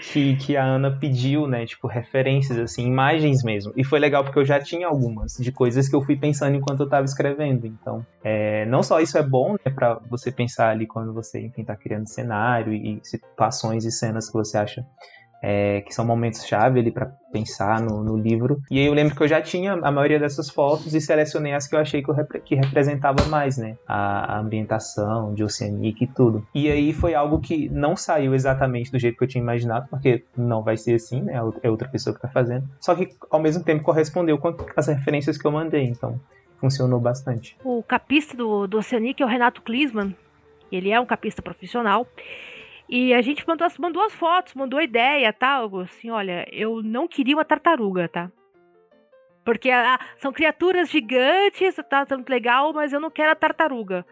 [0.12, 3.72] que, que, a Ana pediu, né, tipo, referências, assim, imagens mesmo.
[3.76, 6.80] E foi legal porque eu já tinha algumas de coisas que eu fui pensando enquanto
[6.80, 7.66] eu tava escrevendo.
[7.66, 11.64] Então, é, não só isso é bom, né, pra você pensar ali quando você, enfim,
[11.64, 14.84] tá criando cenário e situações e cenas que você acha
[15.42, 18.60] é, que são momentos-chave ali para pensar no, no, livro.
[18.70, 21.66] E aí eu lembro que eu já tinha a maioria dessas fotos e selecionei as
[21.66, 23.76] que eu achei que, eu repre que representava mais, né?
[23.86, 26.46] A, a, ambientação de Oceanic e tudo.
[26.54, 30.24] E aí foi algo que não saiu exatamente do jeito que eu tinha imaginado, porque
[30.36, 31.40] não vai ser assim, né?
[31.62, 32.68] É outra pessoa que tá fazendo.
[32.80, 36.18] Só que ao mesmo tempo correspondeu com as referências que eu mandei, então
[36.60, 37.56] funcionou bastante.
[37.62, 40.14] O capista do, do Oceanic é o Renato Klisman.
[40.70, 42.06] Ele é um capista profissional.
[42.88, 45.82] E a gente mandou, mandou as fotos, mandou a ideia, tal, tá?
[45.82, 48.30] assim, olha, eu não queria uma tartaruga, tá?
[49.44, 54.06] Porque ah, são criaturas gigantes, tá, tá muito legal, mas eu não quero a tartaruga.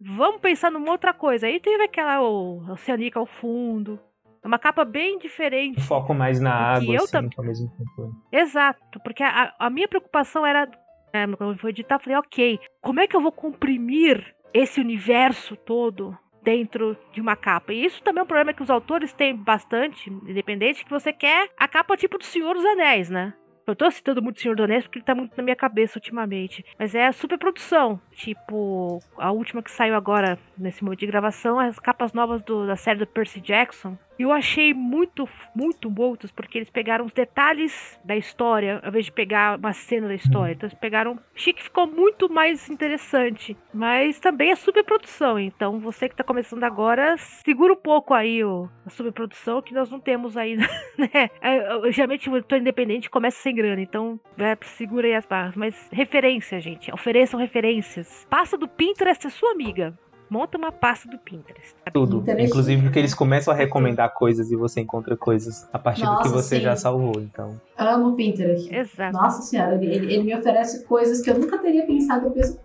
[0.00, 1.46] Vamos pensar numa outra coisa.
[1.46, 3.98] Aí teve aquela o, oceanica ao fundo,
[4.42, 5.80] É uma capa bem diferente.
[5.80, 8.14] Foco mais na água, eu assim, tam- ao mesmo tempo.
[8.30, 10.66] Exato, porque a, a minha preocupação era,
[11.12, 14.80] né, quando eu fui editar, eu falei, ok, como é que eu vou comprimir esse
[14.80, 17.72] universo todo dentro de uma capa?
[17.72, 21.48] E isso também é um problema que os autores têm bastante, independente, que você quer
[21.56, 23.34] a capa tipo do Senhor dos Anéis, né?
[23.66, 26.64] Eu tô citando muito Senhor dos Anéis porque ele tá muito na minha cabeça ultimamente.
[26.78, 28.00] Mas é a superprodução.
[28.12, 32.76] Tipo, a última que saiu agora, nesse momento de gravação, as capas novas do- da
[32.76, 33.98] série do Percy Jackson.
[34.18, 39.12] Eu achei muito, muito boas, porque eles pegaram os detalhes da história, ao invés de
[39.12, 40.52] pegar uma cena da história.
[40.52, 41.18] Então eles pegaram.
[41.36, 43.56] Achei que ficou muito mais interessante.
[43.72, 45.38] Mas também é superprodução.
[45.38, 49.90] Então você que tá começando agora, segura um pouco aí o, a superprodução, que nós
[49.90, 50.56] não temos aí,
[50.98, 51.30] né?
[51.40, 55.54] É, eu- geralmente o editor independente começa sem grana, então é, segura aí as barras.
[55.54, 56.92] Mas referência, gente.
[56.92, 58.26] Ofereçam referências.
[58.28, 59.96] Passa do Pinterest é sua amiga.
[60.30, 61.74] Monta uma pasta do Pinterest.
[61.92, 62.18] Tudo.
[62.18, 62.48] Interessante.
[62.48, 66.24] Inclusive porque eles começam a recomendar coisas e você encontra coisas a partir do que
[66.24, 66.62] Nossa, você sim.
[66.62, 67.20] já salvou.
[67.20, 68.74] Então, Amo o Pinterest.
[68.74, 69.16] Exato.
[69.16, 72.26] Nossa senhora, ele, ele- ele me oferece coisas que eu nunca teria pensado.
[72.26, 72.60] Eu penso,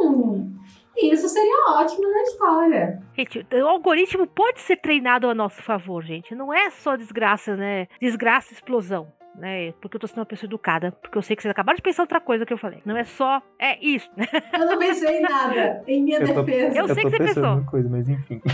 [0.00, 0.52] hum,
[0.96, 3.02] isso seria ótimo na história.
[3.16, 6.34] Gente, o algoritmo pode ser treinado a nosso favor, gente.
[6.34, 7.88] Não é só desgraça, né?
[8.00, 9.06] Desgraça e explosão.
[9.34, 11.82] Né, porque eu tô sendo uma pessoa educada, porque eu sei que vocês acabaram de
[11.82, 12.82] pensar outra coisa que eu falei.
[12.84, 14.08] Não é só, é isso.
[14.52, 16.78] Eu não pensei em nada, em minha Eu tô- defesa.
[16.78, 17.52] Eu sei tô que você pensando pensou.
[17.54, 18.42] uma coisa, mas enfim.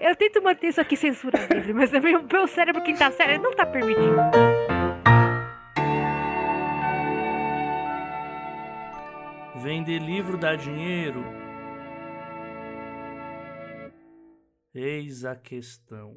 [0.00, 3.42] Eu tento manter isso aqui censura livre, mas também o meu cérebro, quem tá sério,
[3.42, 4.16] não tá permitindo.
[9.56, 11.22] Vender livro dá dinheiro?
[14.74, 16.16] Eis a questão.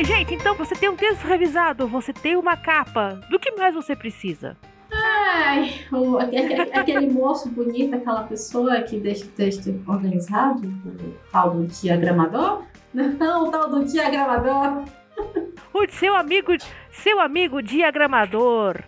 [0.00, 3.20] Ok, gente, então você tem um texto revisado, você tem uma capa.
[3.28, 4.56] Do que mais você precisa?
[4.90, 11.50] Ai, o- aquele, aquele moço bonito, aquela pessoa que deixa o texto organizado, o tal
[11.50, 12.62] do diagramador?
[12.94, 14.84] Não, o tal do diagramador.
[15.74, 16.52] O seu amigo,
[16.90, 18.78] seu amigo diagramador.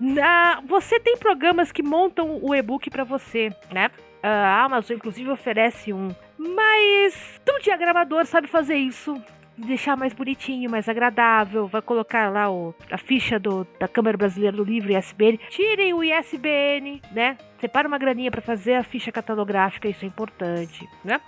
[0.00, 3.90] Na, você tem programas que montam o e-book para você, né?
[4.22, 6.08] A Amazon, inclusive, oferece um.
[6.38, 9.14] Mas o diagramador sabe fazer isso.
[9.56, 11.68] Deixar mais bonitinho, mais agradável.
[11.68, 15.38] Vai colocar lá o, a ficha do, da Câmara Brasileira do Livro, ISBN.
[15.50, 17.38] Tirem o ISBN, né?
[17.60, 21.20] Separa uma graninha para fazer a ficha catalográfica, isso é importante, né?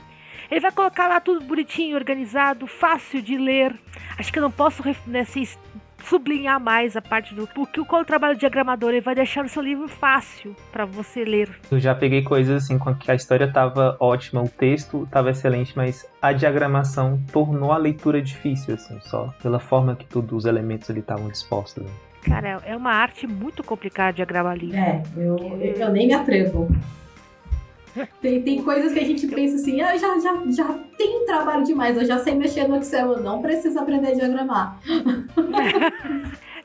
[0.50, 3.74] Ele vai colocar lá tudo bonitinho, organizado, fácil de ler.
[4.18, 5.58] Acho que eu não posso né, assim, s-
[6.08, 7.46] sublinhar mais a parte do.
[7.46, 8.90] Porque qual o trabalho diagramador?
[8.90, 11.48] Ele vai deixar o seu livro fácil para você ler.
[11.70, 15.72] Eu já peguei coisas assim com que a história tava ótima, o texto tava excelente,
[15.76, 20.88] mas a diagramação tornou a leitura difícil, assim, só pela forma que todos os elementos
[20.90, 21.84] ali estavam dispostos.
[21.84, 21.90] né?
[22.22, 24.76] Cara, é uma arte muito complicada diagramar livro.
[24.76, 26.68] É, eu, eu nem me atrevo.
[28.20, 31.96] Tem, tem coisas que a gente pensa assim, ah, já, já, já tenho trabalho demais,
[31.96, 34.78] eu já sei mexer no Excel, eu não preciso aprender a diagramar.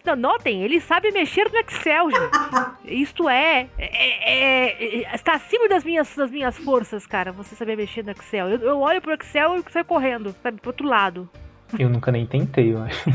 [0.03, 3.01] Não, notem, ele sabe mexer no Excel, gente.
[3.01, 7.77] Isto é, é- é- é- Está acima das minhas, das minhas forças, cara, você saber
[7.77, 8.49] mexer no Excel.
[8.49, 11.29] Eu, eu olho pro Excel e saio correndo, sabe, pro outro lado.
[11.77, 13.11] Eu nunca nem tentei, eu acho.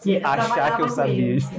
[0.00, 1.50] Que Achar que eu sabia isso.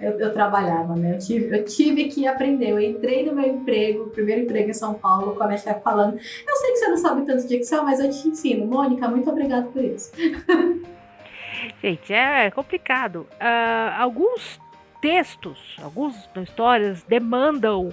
[0.00, 1.14] Eu, eu trabalhava, né?
[1.14, 2.70] Eu tive, eu tive que aprender.
[2.70, 6.14] Eu entrei no meu emprego, primeiro emprego em São Paulo, com a minha chefe falando:
[6.14, 8.66] Eu sei que você não sabe tanto de Excel, mas eu te ensino.
[8.66, 10.12] Mônica, muito obrigada por isso.
[11.82, 13.26] Gente, é complicado.
[13.40, 14.60] Ah, alguns
[15.00, 17.92] textos, algumas histórias demandam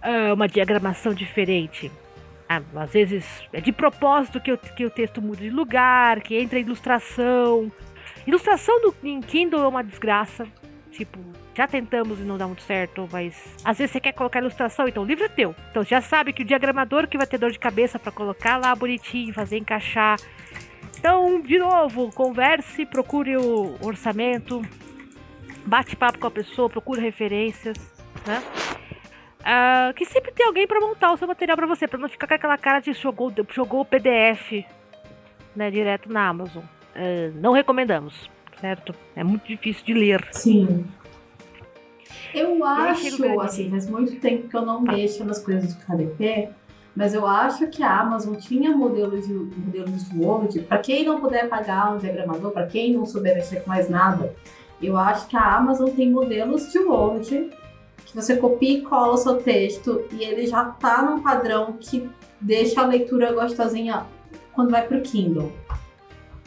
[0.00, 1.90] ah, uma diagramação diferente.
[2.48, 6.36] Ah, às vezes é de propósito que o, que o texto mude de lugar, que
[6.36, 7.70] entra ilustração.
[8.26, 10.46] Ilustração no, em Kindle é uma desgraça.
[10.92, 11.18] Tipo,
[11.54, 15.02] já tentamos e não dá muito certo, mas às vezes você quer colocar ilustração, então
[15.02, 15.54] o livro é teu.
[15.70, 18.74] Então já sabe que o diagramador que vai ter dor de cabeça para colocar lá
[18.74, 20.18] bonitinho, fazer encaixar.
[20.98, 24.62] Então, de novo, converse, procure o orçamento,
[25.64, 27.76] bate papo com a pessoa, procure referências,
[28.26, 28.42] né?
[29.44, 32.28] Ah, que sempre tem alguém para montar o seu material para você, para não ficar
[32.28, 34.64] com aquela cara de jogou, jogou o PDF,
[35.56, 36.62] né, direto na Amazon.
[36.94, 38.30] Ah, não recomendamos,
[38.62, 38.94] certo?
[39.16, 40.26] É muito difícil de ler.
[40.30, 40.86] Sim.
[42.32, 46.48] Eu acho, assim, faz muito tempo que eu não mexo nas coisas do KDP,
[46.96, 50.60] mas eu acho que a Amazon tinha modelos de, modelos de Word.
[50.60, 54.34] Para quem não puder pagar um diagramador, para quem não souber mexer com mais nada,
[54.80, 57.50] eu acho que a Amazon tem modelos de Word
[58.06, 62.08] que você copia e cola o seu texto e ele já tá num padrão que
[62.40, 64.06] deixa a leitura gostosinha
[64.52, 65.52] quando vai pro Kindle.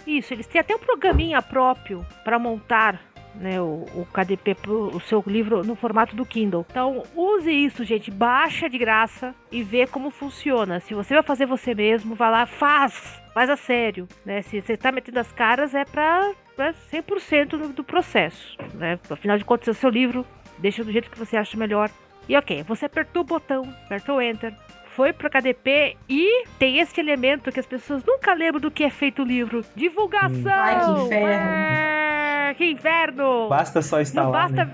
[0.06, 3.02] Isso, eles têm até um programinha próprio para montar
[3.36, 6.66] né, o, o KDP pro o seu livro no formato do Kindle.
[6.70, 8.12] Então, use isso, gente.
[8.12, 10.80] Baixa de graça e vê como funciona.
[10.80, 13.22] Se você vai fazer você mesmo, vá lá, faz.
[13.34, 14.42] Faz a sério, né?
[14.42, 18.98] Se você tá metendo as caras, é pra 100% do, do processo, né?
[19.10, 20.26] Afinal de contas, é o seu livro.
[20.58, 21.90] Deixa do jeito que você acha melhor.
[22.30, 24.56] E ok, você apertou o botão, apertou Enter,
[24.96, 28.90] foi pro KDP e tem esse elemento que as pessoas nunca lembram do que é
[28.90, 30.52] feito o livro: divulgação!
[30.52, 31.52] Ai, que inferno.
[31.52, 33.50] É, que inferno!
[33.50, 34.44] Basta só estar não lá.
[34.44, 34.74] basta, né?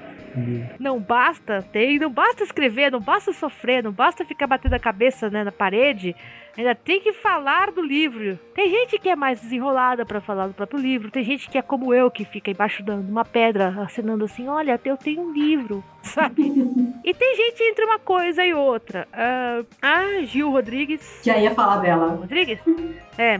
[0.80, 5.30] Não basta ter, não basta escrever, não basta sofrer, não basta ficar batendo a cabeça
[5.30, 6.16] né, na parede.
[6.58, 8.38] Ainda tem que falar do livro.
[8.54, 11.10] Tem gente que é mais desenrolada pra falar do próprio livro.
[11.10, 14.80] Tem gente que é como eu, que fica embaixo de uma pedra, assinando assim: Olha,
[14.84, 16.44] eu tenho um livro, sabe?
[17.04, 19.08] e tem gente entre uma coisa e outra.
[19.14, 21.22] Ah, a Gil Rodrigues.
[21.24, 22.16] Já ia falar dela.
[22.16, 22.60] Rodrigues?
[23.18, 23.40] É.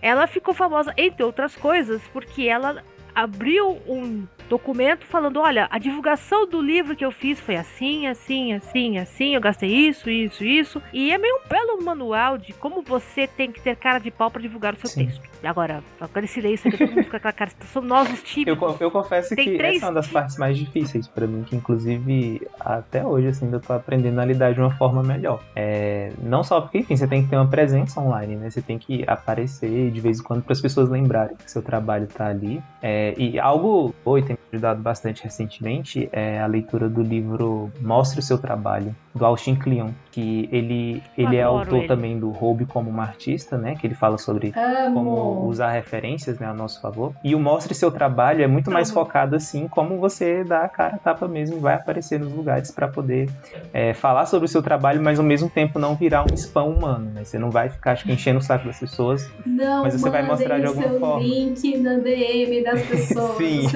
[0.00, 2.82] Ela ficou famosa, entre outras coisas, porque ela
[3.14, 8.52] abriu um documento falando: olha, a divulgação do livro que eu fiz foi assim, assim,
[8.52, 10.82] assim, assim, eu gastei isso, isso, isso.
[10.92, 14.30] E é meio um belo manual de como você tem que ter cara de pau
[14.30, 15.06] para divulgar o seu Sim.
[15.06, 15.28] texto.
[15.42, 15.82] Agora,
[16.26, 19.56] silêncio que todo mundo fica com aquela cara, somos nós os Eu, eu confesso Tem
[19.56, 23.50] que essa é uma das partes mais difíceis pra mim, que inclusive até hoje assim,
[23.52, 25.40] eu tô aprendendo a lidar de uma forma melhor.
[25.54, 28.50] É, não só porque, enfim, você tem que ter uma presença online, né?
[28.50, 32.06] Você tem que aparecer de vez em quando para as pessoas lembrarem que seu trabalho
[32.06, 32.62] tá ali.
[32.82, 38.20] É, e algo foi tem me ajudado bastante recentemente é a leitura do livro Mostre
[38.20, 41.88] o seu trabalho do Austin Kleon, que ele ele é autor ele.
[41.88, 43.74] também do Roube como uma artista, né?
[43.74, 44.52] Que ele fala sobre
[44.94, 45.46] como Amo.
[45.46, 47.12] usar referências né, a nosso favor.
[47.22, 49.00] E o Mostre Seu Trabalho é muito mais Amo.
[49.00, 52.70] focado assim, como você dá a cara a tapa mesmo e vai aparecer nos lugares
[52.70, 53.28] para poder
[53.72, 57.10] é, falar sobre o seu trabalho, mas ao mesmo tempo não virar um spam humano.
[57.10, 57.24] Né?
[57.24, 59.28] Você não vai ficar acho que, enchendo o saco das pessoas.
[59.44, 61.22] Não Mas você vai mostrar de alguma seu forma.
[61.22, 63.68] link na DM das pessoas Sim.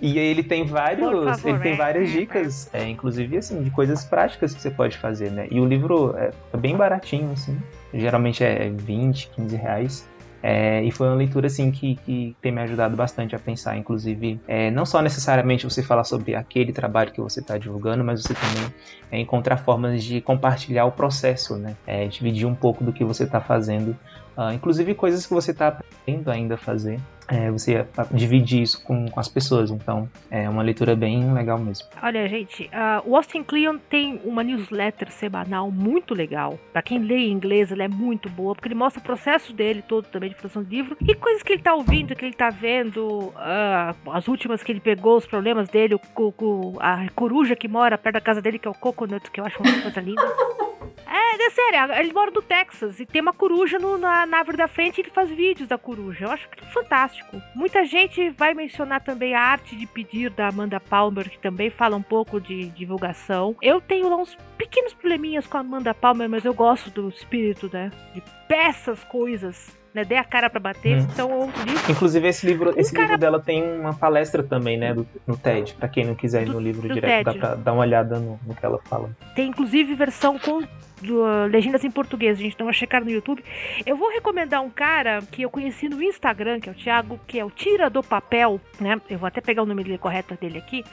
[0.00, 1.76] E aí ele tem vários, favor, ele tem é.
[1.76, 5.46] várias dicas, é, inclusive assim, de coisas práticas que você pode fazer, né?
[5.50, 7.56] E o livro é, é bem baratinho, assim.
[7.92, 10.12] Geralmente é 20, 15 reais.
[10.42, 14.40] É, e foi uma leitura assim que, que tem me ajudado bastante a pensar, inclusive,
[14.48, 18.34] é, não só necessariamente você falar sobre aquele trabalho que você está divulgando, mas você
[18.34, 18.74] também
[19.12, 21.76] é, encontrar formas de compartilhar o processo, né?
[21.86, 23.96] É, dividir um pouco do que você está fazendo,
[24.36, 26.98] ah, inclusive coisas que você está aprendendo ainda a fazer.
[27.28, 31.86] É, você dividir isso com, com as pessoas, então é uma leitura bem legal mesmo.
[32.02, 36.58] Olha, gente, ah, o Austin Kleon tem uma newsletter semanal muito legal.
[36.72, 39.82] Pra quem lê em inglês, ela é muito boa, porque ele mostra o processo dele
[39.82, 42.50] todo também de produção de livro e coisas que ele tá ouvindo, que ele tá
[42.50, 47.68] vendo, ah, as últimas que ele pegou, os problemas dele, o, co- a coruja que
[47.68, 50.22] mora perto da casa dele, que é o Coconut, que eu acho uma coisa linda.
[51.06, 54.56] É, é sério, ele mora no Texas e tem uma coruja no- na, na árvore
[54.56, 56.24] da frente e ele faz vídeos da coruja.
[56.24, 57.11] Eu acho que é fantástico.
[57.54, 61.96] Muita gente vai mencionar também a arte de pedir da Amanda Palmer, que também fala
[61.96, 63.56] um pouco de divulgação.
[63.60, 67.70] Eu tenho lá uns pequenos probleminhas com a Amanda Palmer, mas eu gosto do espírito,
[67.72, 67.90] né?
[68.14, 69.81] De peças, coisas.
[69.94, 71.06] Né, dê a cara pra bater, Hum.
[71.12, 74.94] então eu li Inclusive, esse livro, esse cara- livro dela tem uma palestra também, né,
[74.94, 75.74] do- no TED.
[75.74, 77.38] Pra quem não quiser ir Do- no livro do direto, dá TED.
[77.44, 79.10] pra dar uma olhada no, no que ela fala.
[79.36, 80.62] Tem inclusive versão com
[81.02, 82.54] do, uh, legendas em português, gente.
[82.54, 83.44] Então, a checar no YouTube.
[83.84, 87.38] Eu vou recomendar um cara que eu conheci no Instagram, que é o Thiago, que
[87.40, 88.98] é o Tira do Papel, né?
[89.10, 90.84] Eu vou até pegar o nome dele correto dele aqui.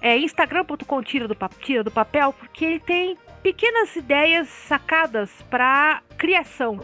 [0.00, 6.78] É instagram.com tira do, tira do papel, porque ele tem pequenas ideias sacadas para criação.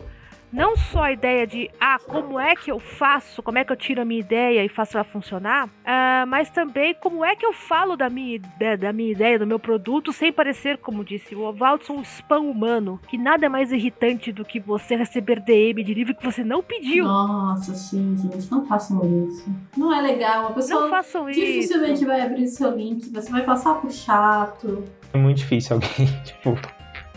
[0.53, 3.77] Não só a ideia de, ah, como é que eu faço, como é que eu
[3.77, 7.55] tiro a minha ideia e faço ela funcionar, ah, mas também como é que eu
[7.55, 11.51] falo da minha, ide- da minha ideia, do meu produto, sem parecer, como disse o
[11.55, 15.95] Waldson, um spam humano, que nada é mais irritante do que você receber DM de
[15.95, 17.05] livro que você não pediu.
[17.05, 19.51] Nossa, sim, gente, não façam isso.
[19.77, 20.41] Não é legal.
[20.47, 21.41] A Não pessoa façam isso.
[21.41, 24.85] dificilmente vai abrir seu link, você vai passar por chato.
[25.15, 26.59] É muito difícil alguém, tipo,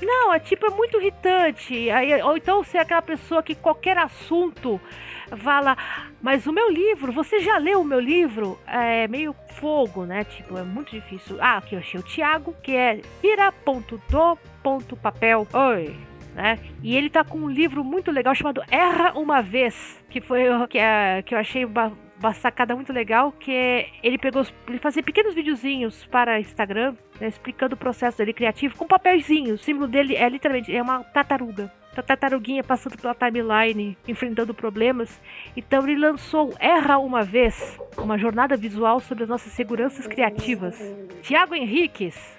[0.02, 1.90] Não, é tipo, é muito irritante.
[1.90, 4.80] Aí, ou então ser aquela pessoa que qualquer assunto
[5.38, 5.78] fala,
[6.22, 8.60] mas o meu livro, você já leu o meu livro?
[8.68, 10.24] É meio fogo, né?
[10.26, 11.38] Tipo, é muito difícil.
[11.40, 13.78] Ah, aqui eu achei o Thiago, que é ira.do.papel.
[15.54, 15.96] Oi.
[16.36, 16.60] Né?
[16.84, 20.78] E ele tá com um livro muito legal chamado Erra Uma Vez, que foi que,
[20.78, 21.66] é, que eu achei
[22.26, 27.28] uma sacada muito legal, que é, ele pegou, ele fazia pequenos videozinhos para Instagram, né,
[27.28, 29.54] explicando o processo dele criativo com papelzinho.
[29.54, 31.72] O símbolo dele é literalmente é uma tartaruga.
[31.96, 35.22] A tartaruguinha passando pela timeline, enfrentando problemas.
[35.56, 40.78] Então ele lançou Erra Uma Vez, uma jornada visual sobre as nossas seguranças criativas.
[41.22, 42.35] Tiago Henriques,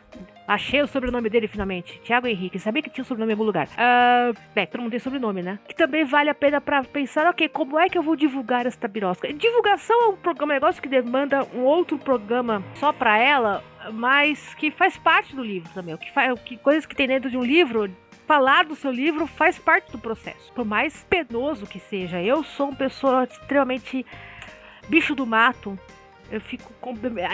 [0.47, 2.01] Achei o sobrenome dele finalmente.
[2.05, 2.59] Tiago Henrique.
[2.59, 3.67] Sabia que tinha o sobrenome em algum lugar.
[3.69, 5.59] Uh, é, todo mundo tem sobrenome, né?
[5.69, 8.87] Que também vale a pena pra pensar, ok, como é que eu vou divulgar esta
[8.87, 9.33] birosca?
[9.33, 14.55] Divulgação é um programa, um negócio que demanda um outro programa só pra ela, mas
[14.55, 15.95] que faz parte do livro também.
[15.95, 17.91] O que, faz, que coisas que tem dentro de um livro
[18.27, 20.53] falar do seu livro faz parte do processo.
[20.53, 24.05] Por mais penoso que seja, eu sou uma pessoa extremamente
[24.89, 25.79] bicho do mato.
[26.31, 26.73] Eu fico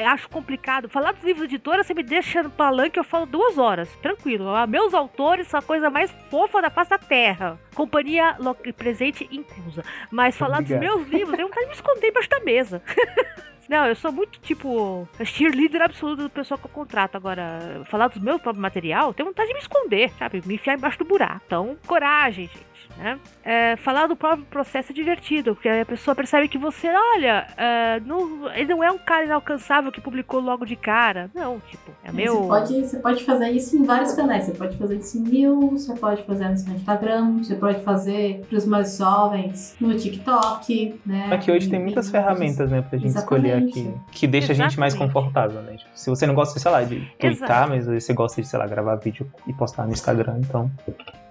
[0.06, 0.88] acho complicado.
[0.88, 3.88] Falar dos livros de editora, você me deixa no palanque, eu falo duas horas.
[3.96, 4.44] Tranquilo.
[4.68, 7.58] Meus autores são a coisa mais fofa da face da terra.
[7.74, 8.36] Companhia
[8.76, 9.82] presente inclusa.
[10.10, 10.80] Mas falar Obrigado.
[10.80, 12.82] dos meus livros, eu não quero me esconder embaixo da mesa.
[13.68, 17.16] Não, eu sou muito, tipo, cheerleader absoluto do pessoal que eu contrato.
[17.16, 20.42] Agora, falar dos meus próprios material, tenho vontade de me esconder, sabe?
[20.44, 21.40] Me enfiar embaixo do buraco.
[21.46, 22.71] Então, coragem, gente
[23.02, 23.18] né?
[23.44, 28.00] É, falar do próprio processo é divertido, porque a pessoa percebe que você, olha, é,
[28.00, 31.28] não, ele não é um cara inalcançável que publicou logo de cara.
[31.34, 32.42] Não, tipo, é meu.
[32.42, 34.44] Você pode, você pode fazer isso em vários canais.
[34.44, 38.44] Você pode fazer isso em mil, você pode fazer no seu Instagram, você pode fazer
[38.48, 41.28] para os mais jovens no TikTok, né?
[41.32, 43.46] Aqui hoje tem muitas ferramentas, né, pra gente Exatamente.
[43.46, 44.62] escolher aqui, que deixa Exatamente.
[44.62, 45.76] a gente mais confortável, né?
[45.94, 48.96] Se você não gosta, sei lá, de twittar, mas você gosta de, sei lá, gravar
[48.96, 50.70] vídeo e postar no Instagram, então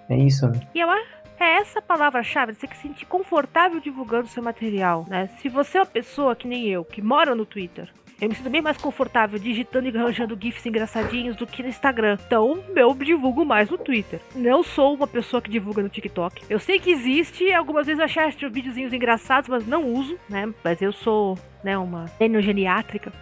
[0.08, 0.60] é isso, né?
[0.74, 5.28] E eu acho é essa palavra-chave, você que se sentir confortável divulgando seu material, né?
[5.38, 7.88] Se você é uma pessoa que nem eu, que mora no Twitter,
[8.20, 12.16] eu me sinto bem mais confortável digitando e arranjando GIFs engraçadinhos do que no Instagram.
[12.24, 14.20] Então, eu divulgo mais no Twitter.
[14.36, 16.44] Não sou uma pessoa que divulga no TikTok.
[16.48, 20.54] Eu sei que existe, algumas vezes eu achei videozinhos engraçados, mas não uso, né?
[20.62, 22.06] Mas eu sou, né, uma
[22.40, 23.12] geniátrica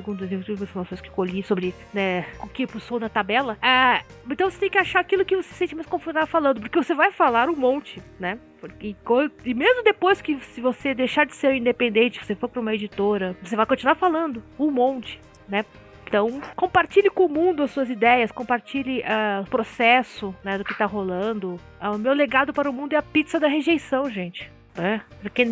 [0.00, 3.58] segundo as informações que colhi sobre né, o que pulsou na tabela.
[3.62, 6.82] É, então você tem que achar aquilo que você se sente mais confortável falando, porque
[6.82, 8.38] você vai falar um monte, né?
[8.60, 8.96] Porque,
[9.44, 13.36] e mesmo depois que se você deixar de ser independente, você for para uma editora,
[13.42, 15.64] você vai continuar falando um monte, né?
[16.06, 20.72] Então, compartilhe com o mundo as suas ideias, compartilhe uh, o processo né, do que
[20.72, 21.54] está rolando.
[21.80, 24.50] Uh, o meu legado para o mundo é a pizza da rejeição, gente.
[24.80, 25.42] É, porque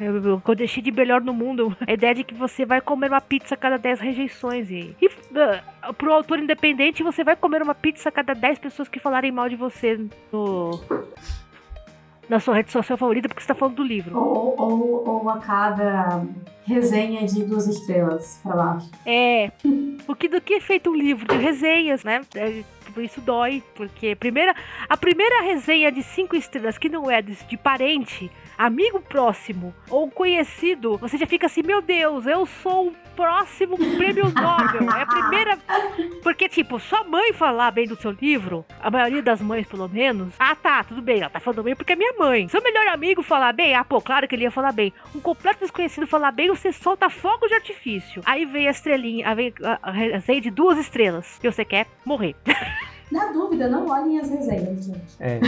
[0.00, 3.20] eu, eu deixei de melhor no mundo a ideia de que você vai comer uma
[3.20, 4.70] pizza a cada 10 rejeições.
[4.70, 8.88] E, e uh, pro autor independente, você vai comer uma pizza a cada 10 pessoas
[8.88, 9.98] que falarem mal de você
[10.32, 10.80] no,
[12.28, 14.16] na sua rede social favorita porque você tá falando do livro.
[14.18, 16.22] Ou, ou, ou a cada
[16.66, 18.90] resenha de duas estrelas pra baixo.
[19.04, 19.50] É.
[20.06, 22.20] o que do que é feito um livro de resenhas, né?
[22.34, 22.62] É,
[22.98, 24.54] isso dói, porque primeira,
[24.88, 30.10] a primeira resenha de cinco estrelas que não é de, de parente amigo próximo ou
[30.10, 34.90] conhecido, você já fica assim, meu Deus, eu sou o próximo prêmio Nobel.
[34.96, 35.58] É a primeira.
[36.22, 40.34] Porque, tipo, sua mãe falar bem do seu livro, a maioria das mães, pelo menos,
[40.38, 42.48] ah, tá, tudo bem, ela tá falando bem porque é minha mãe.
[42.48, 44.92] Seu melhor amigo falar bem, ah, pô, claro que ele ia falar bem.
[45.14, 48.22] Um completo desconhecido falar bem, você solta fogo de artifício.
[48.26, 52.34] Aí vem a estrelinha, aí vem a resenha de duas estrelas, que você quer morrer.
[53.10, 55.16] Na dúvida, não olhem as resenhas, gente.
[55.20, 55.38] É.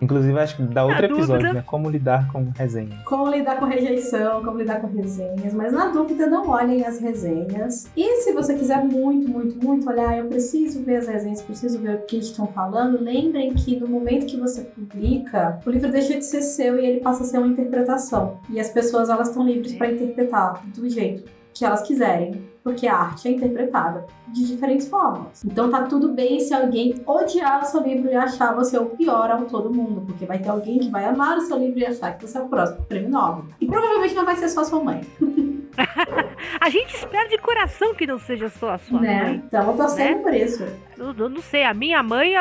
[0.00, 1.62] Inclusive, acho que dá outro episódio, né?
[1.66, 3.02] Como lidar com resenha.
[3.04, 5.52] Como lidar com rejeição, como lidar com resenhas.
[5.52, 7.86] Mas na dúvida, não olhem as resenhas.
[7.94, 11.96] E se você quiser muito, muito, muito olhar, eu preciso ver as resenhas, preciso ver
[11.96, 16.24] o que estão falando, lembrem que no momento que você publica, o livro deixa de
[16.24, 18.38] ser seu e ele passa a ser uma interpretação.
[18.48, 22.94] E as pessoas, elas estão livres para interpretar do jeito que elas quiserem porque a
[22.94, 25.42] arte é interpretada de diferentes formas.
[25.44, 29.30] Então tá tudo bem se alguém odiar o seu livro e achar você o pior
[29.30, 32.16] autor do mundo, porque vai ter alguém que vai amar o seu livro e achar
[32.16, 33.44] que você é o próximo prêmio Nobel.
[33.60, 35.00] E provavelmente não vai ser só sua mãe.
[36.60, 39.22] a gente espera de coração que não seja só a sua né?
[39.22, 39.42] mãe.
[39.46, 40.22] Então eu tô sendo né?
[40.22, 40.66] por isso.
[40.98, 42.34] Eu, eu, não sei, a minha mãe,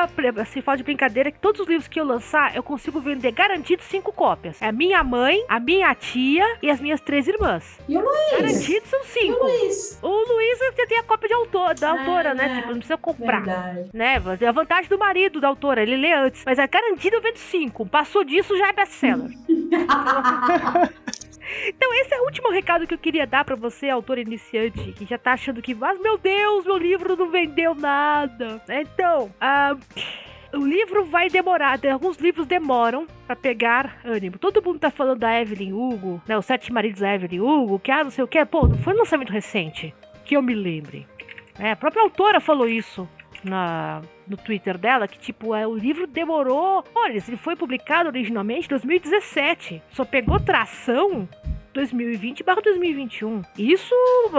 [0.48, 3.82] se fala de brincadeira, que todos os livros que eu lançar, eu consigo vender garantido
[3.84, 4.62] cinco cópias.
[4.62, 7.80] É a minha mãe, a minha tia e as minhas três irmãs.
[7.88, 8.32] E o Luiz?
[8.32, 9.32] Garantido são cinco.
[9.32, 10.00] E o Luiz?
[10.02, 12.56] O Luiz você tem a cópia de autor, da autora, né?
[12.56, 13.44] Tipo, não precisa comprar.
[13.44, 13.90] Verdade.
[13.94, 14.22] Né?
[14.48, 16.44] A vantagem do marido da autora, ele lê antes.
[16.46, 17.86] Mas é garantido eu vendo cinco.
[17.86, 19.30] Passou disso, já é best-seller.
[21.68, 25.06] Então, esse é o último recado que eu queria dar para você, autor iniciante, que
[25.06, 28.62] já tá achando que, mas meu Deus, meu livro não vendeu nada.
[28.70, 34.38] Então, uh, o livro vai demorar, alguns livros demoram para pegar ânimo.
[34.38, 36.38] Todo mundo tá falando da Evelyn Hugo, né?
[36.38, 38.44] Os Sete Maridos da Evelyn Hugo, que ah, não sei o que.
[38.46, 39.94] Pô, não foi um lançamento recente,
[40.26, 41.08] que eu me lembre.
[41.60, 43.08] É, a própria autora falou isso
[43.44, 46.84] na, no Twitter dela que, tipo, é, o livro demorou.
[46.96, 49.82] Olha, ele foi publicado originalmente em 2017.
[49.92, 51.28] Só pegou tração
[51.74, 53.42] 2020 barra 2021.
[53.58, 53.96] Isso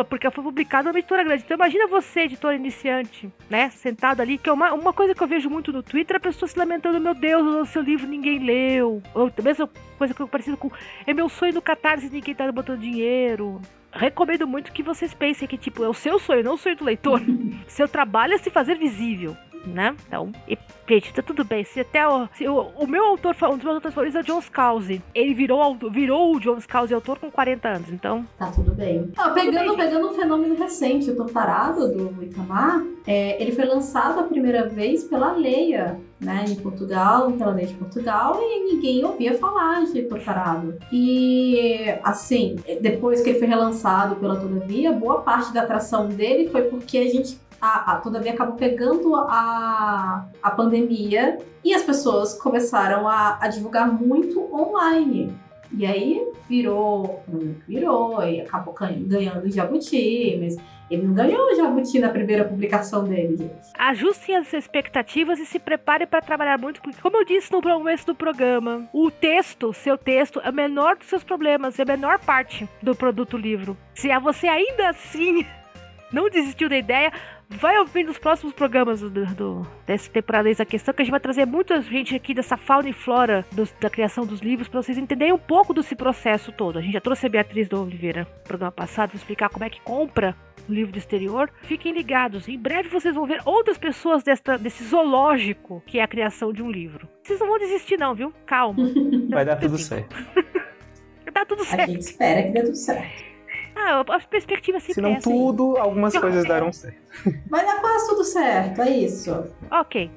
[0.09, 1.43] porque foi publicado numa editora grande.
[1.45, 3.71] Então imagina você, editor iniciante, né?
[3.71, 6.49] Sentado ali, que é uma, uma coisa que eu vejo muito no Twitter, a pessoa
[6.49, 9.03] se lamentando, meu Deus, o seu livro ninguém leu.
[9.15, 9.69] Ou a mesma
[9.99, 10.71] coisa que eu parecido com
[11.07, 13.61] é meu sonho no Catarse e ninguém tá botando dinheiro.
[13.93, 16.85] recomendo muito que vocês pensem que, tipo, é o seu sonho, não o sonho do
[16.85, 17.21] leitor.
[17.69, 19.95] seu trabalho é se fazer visível né?
[20.07, 20.59] Então, e,
[20.89, 21.65] gente, tá tudo bem.
[21.65, 24.25] Se até o, se o, o, meu autor, um dos meus autores favoritos é o
[24.25, 25.03] John Scalzi.
[25.15, 28.27] Ele virou, virou o John Scalzi autor com 40 anos, então.
[28.39, 29.11] Tá tudo bem.
[29.17, 34.21] Ah, pegando, bem, pegando um fenômeno recente, o Tortarado do Itamar, é, ele foi lançado
[34.21, 39.39] a primeira vez pela Leia, né, em Portugal, pela Leia de Portugal, e ninguém ouvia
[39.39, 40.79] falar de Tortarado.
[40.93, 46.63] E, assim, depois que ele foi relançado pela Todavia, boa parte da atração dele foi
[46.63, 53.07] porque a gente a, a, todavia acabou pegando a, a pandemia e as pessoas começaram
[53.07, 55.37] a, a divulgar muito online.
[55.73, 57.23] E aí virou,
[57.69, 60.57] virou, e acabou ganhando o Jabuti, mas
[60.91, 63.69] ele não ganhou o Jabuti na primeira publicação dele, gente.
[63.79, 68.05] Ajustem as expectativas e se prepare para trabalhar muito, porque, como eu disse no começo
[68.05, 72.19] do programa, o texto, seu texto, é o menor dos seus problemas, é a menor
[72.19, 73.77] parte do produto livro.
[73.95, 75.47] Se você ainda assim
[76.13, 77.13] não desistiu da ideia,
[77.49, 81.21] vai ouvir nos próximos programas do, do, dessa temporada essa questão, que a gente vai
[81.21, 84.97] trazer muita gente aqui dessa fauna e flora do, da criação dos livros para vocês
[84.97, 86.79] entenderem um pouco desse processo todo.
[86.79, 89.71] A gente já trouxe a Beatriz do Oliveira no programa passado para explicar como é
[89.71, 90.37] que compra
[90.69, 91.51] um livro do exterior.
[91.63, 96.09] Fiquem ligados, em breve vocês vão ver outras pessoas desta, desse zoológico que é a
[96.09, 97.09] criação de um livro.
[97.23, 98.33] Vocês não vão desistir, não, viu?
[98.47, 98.85] Calma.
[99.31, 100.17] Vai dar tudo certo.
[101.33, 101.83] Dá tudo certo.
[101.83, 103.30] A gente espera que dê tudo certo.
[103.83, 106.99] Ah, as perspectivas se Se não tudo, algumas coisas darão certo.
[107.49, 109.33] Vai dar quase tudo certo, é isso.
[109.71, 110.11] Ok.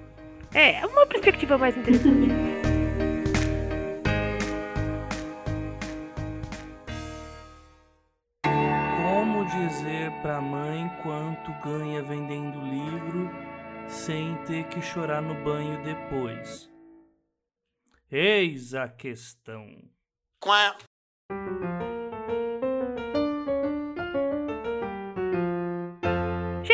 [0.53, 2.27] É, uma perspectiva mais interessante.
[8.43, 13.31] Como dizer pra mãe quanto ganha vendendo livro
[13.87, 16.69] sem ter que chorar no banho depois?
[18.11, 19.65] Eis a questão.
[20.39, 20.75] Quá.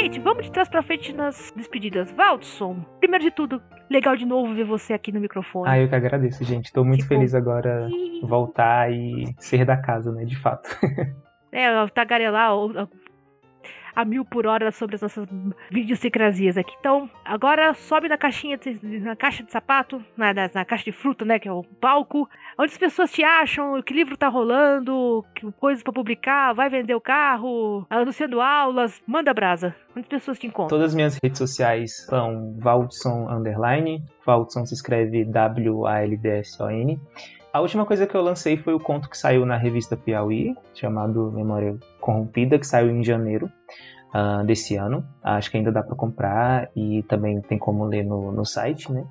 [0.10, 2.12] Gente, vamos de trás pra frente nas despedidas.
[2.14, 5.70] Valdson, primeiro de tudo, legal de novo ver você aqui no microfone.
[5.70, 6.74] Ah, eu que agradeço, gente.
[6.74, 7.88] Tô muito feliz agora
[8.24, 10.68] voltar e ser da casa, né, de fato.
[11.54, 12.54] é, tagarelar
[13.96, 15.28] a mil por hora sobre as nossas
[15.72, 16.74] videocicrasias aqui.
[16.80, 20.92] Então, agora sobe na caixinha, de, na caixa de sapato, na, na, na, caixa de
[20.92, 25.26] fruta, né, que é o palco, onde as pessoas te acham, que livro tá rolando,
[25.36, 29.76] que coisas para publicar, vai vender o carro, anunciando aulas, manda brasa.
[29.92, 30.78] Onde as pessoas te encontram?
[30.78, 37.00] Todas as minhas redes sociais são Valdson Underline, Valdson se escreve W-A-L-D-S-O-N.
[37.52, 41.32] A última coisa que eu lancei foi o conto que saiu na revista Piauí, chamado
[41.32, 43.52] Memória Corrompida, que saiu em janeiro
[44.14, 45.04] uh, desse ano.
[45.24, 49.02] Acho que ainda dá para comprar e também tem como ler no, no site, né?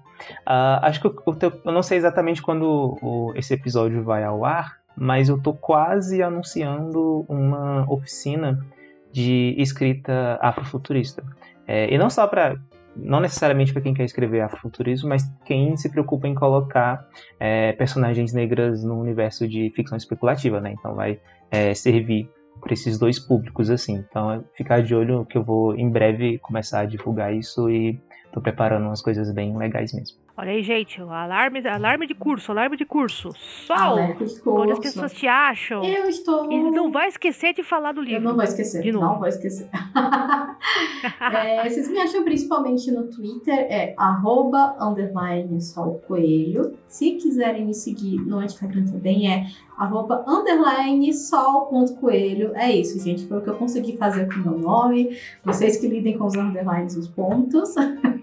[0.46, 4.44] Uh, acho que o teu, eu não sei exatamente quando o, esse episódio vai ao
[4.44, 8.64] ar, mas eu tô quase anunciando uma oficina
[9.12, 11.24] de escrita afrofuturista.
[11.66, 12.56] É, e não só para
[12.98, 17.06] não necessariamente para quem quer escrever afrofuturismo, mas quem se preocupa em colocar
[17.38, 20.74] é, personagens negras no universo de ficção especulativa, né?
[20.78, 21.20] Então vai
[21.50, 22.28] é, servir
[22.60, 24.04] para esses dois públicos, assim.
[24.08, 28.00] Então ficar de olho que eu vou em breve começar a divulgar isso e
[28.32, 30.18] tô preparando umas coisas bem legais mesmo.
[30.40, 33.32] Olha aí, gente, alarme, alarme de curso, alarme de curso.
[33.66, 33.98] Sol,
[34.46, 35.82] onde as pessoas te acham.
[35.82, 36.48] Eu estou.
[36.48, 38.18] E não vai esquecer de falar do livro.
[38.18, 38.80] Eu não vou esquecer.
[38.80, 39.04] De novo.
[39.04, 39.68] Não vou esquecer.
[41.34, 46.76] é, vocês me acham principalmente no Twitter, é arroba underline sol coelho.
[46.86, 49.44] Se quiserem me seguir no Instagram também é
[49.76, 52.52] arroba underline sol.coelho.
[52.54, 53.26] É isso, gente.
[53.26, 55.18] Foi o que eu consegui fazer com o meu nome.
[55.44, 57.74] Vocês que lidem com os underlines os pontos.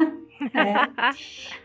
[0.55, 1.13] É.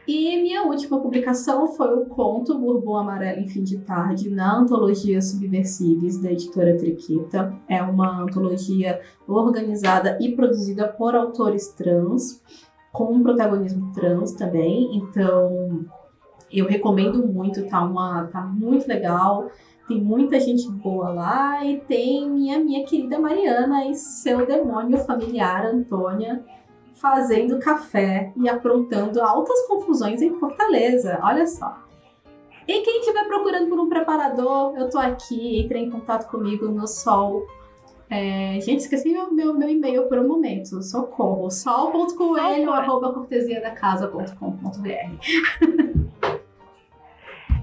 [0.06, 5.22] E minha última publicação foi o conto Bourbon Amarelo em Fim de Tarde, na antologia
[5.22, 7.54] Subversives, da editora Triquita.
[7.68, 12.42] É uma antologia organizada e produzida por autores trans,
[12.92, 14.96] com protagonismo trans também.
[14.96, 15.86] Então,
[16.50, 19.48] eu recomendo muito, tá, uma, tá muito legal.
[19.86, 25.66] Tem muita gente boa lá e tem minha, minha querida Mariana e seu demônio familiar,
[25.66, 26.44] Antônia
[27.00, 31.18] fazendo café e aprontando altas confusões em Fortaleza.
[31.22, 31.78] Olha só.
[32.68, 36.86] E quem estiver procurando por um preparador, eu tô aqui, entre em contato comigo no
[36.86, 37.44] Sol.
[38.08, 40.82] É, gente, esqueci meu, meu, meu e-mail por um momento.
[40.82, 41.50] Socorro.
[41.50, 45.84] sol.coelho, arroba cortesiadacasa.com.br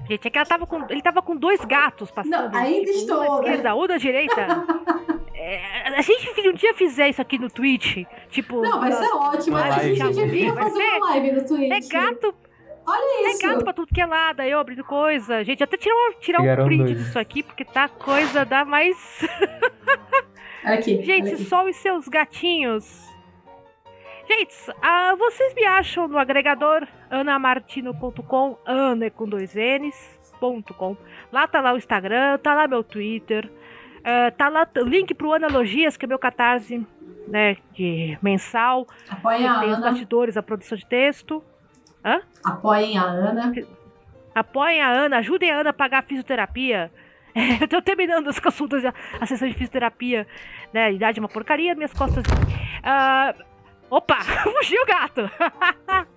[0.08, 2.50] Gente, é que ela tava com, ele tava com dois gatos passando.
[2.52, 3.16] Não, ainda tipo, estou.
[3.22, 4.46] Um da esquerda, um da direita.
[5.40, 8.60] É, a gente um dia fizer isso aqui no Twitch, tipo.
[8.60, 9.56] Não, vai ser ótimo.
[9.56, 11.70] A gente devia fazer uma live no Twitch.
[11.70, 12.34] É gato.
[12.84, 13.42] Olha É isso.
[13.46, 15.44] gato pra tudo que é lado, aí eu abrindo coisa.
[15.44, 16.98] Gente, até tirar, uma- tirar um print dois.
[16.98, 18.96] disso aqui, porque tá coisa da mais.
[20.64, 20.96] Aqui.
[20.96, 21.44] olha Gente, aqui.
[21.44, 23.07] Sol e seus gatinhos.
[24.28, 29.96] Gente, ah, vocês me acham no agregador anamartino.com, Ana é com dois N's,
[30.38, 30.94] ponto com.
[31.32, 33.50] Lá tá lá o Instagram, tá lá meu Twitter,
[34.04, 36.86] ah, tá lá o link pro Analogias, que é meu catarse,
[37.26, 39.90] né, de mensal, Apoiem a tem os Ana.
[39.90, 41.42] bastidores, a produção de texto.
[42.44, 43.52] Apoiem a Ana.
[44.34, 46.92] Apoiem a Ana, ajudem a Ana a pagar a fisioterapia.
[47.60, 50.26] eu tô terminando as consultas, a sessão de fisioterapia.
[50.72, 50.84] Né?
[50.84, 52.24] A idade é uma porcaria, minhas costas.
[52.82, 53.34] Ah,
[53.90, 55.20] opa, fugiu o gato!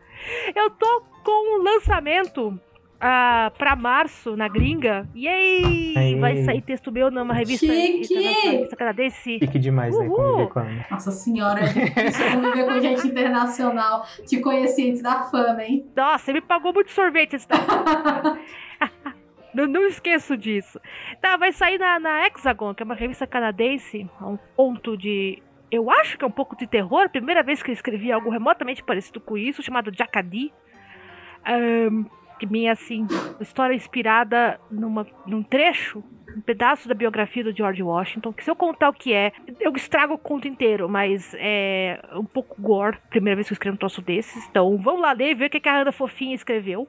[0.55, 2.59] eu tô com um lançamento
[3.01, 5.09] ah, pra março na gringa.
[5.15, 8.13] E aí, vai sair texto meu numa revista, Chique!
[8.13, 9.39] revista canadense.
[9.39, 10.05] Fique demais, né?
[10.05, 10.15] Uhul.
[10.15, 10.85] Conviver com a Ana.
[10.91, 14.05] Nossa senhora, é difícil conviver com gente internacional.
[14.27, 15.87] Te conheci antes da fama, hein?
[15.95, 17.47] Nossa, você me pagou muito sorvete esse
[19.53, 20.79] não, não esqueço disso.
[21.19, 25.41] Tá, vai sair na, na Hexagon, que é uma revista canadense, um ponto de.
[25.71, 27.09] Eu acho que é um pouco de terror.
[27.09, 30.51] Primeira vez que eu escrevi algo remotamente parecido com isso, chamado Jacadi.
[31.45, 32.05] Ahn,
[32.37, 33.07] que minha, assim,
[33.39, 36.03] história inspirada numa, num trecho,
[36.35, 38.33] um pedaço da biografia do George Washington.
[38.33, 42.25] Que se eu contar o que é, eu estrago o conto inteiro, mas é um
[42.25, 42.97] pouco gore.
[43.09, 44.47] Primeira vez que eu escrevo um troço desses.
[44.49, 46.87] Então vamos lá ler e ver o que que a Ana Fofinha escreveu.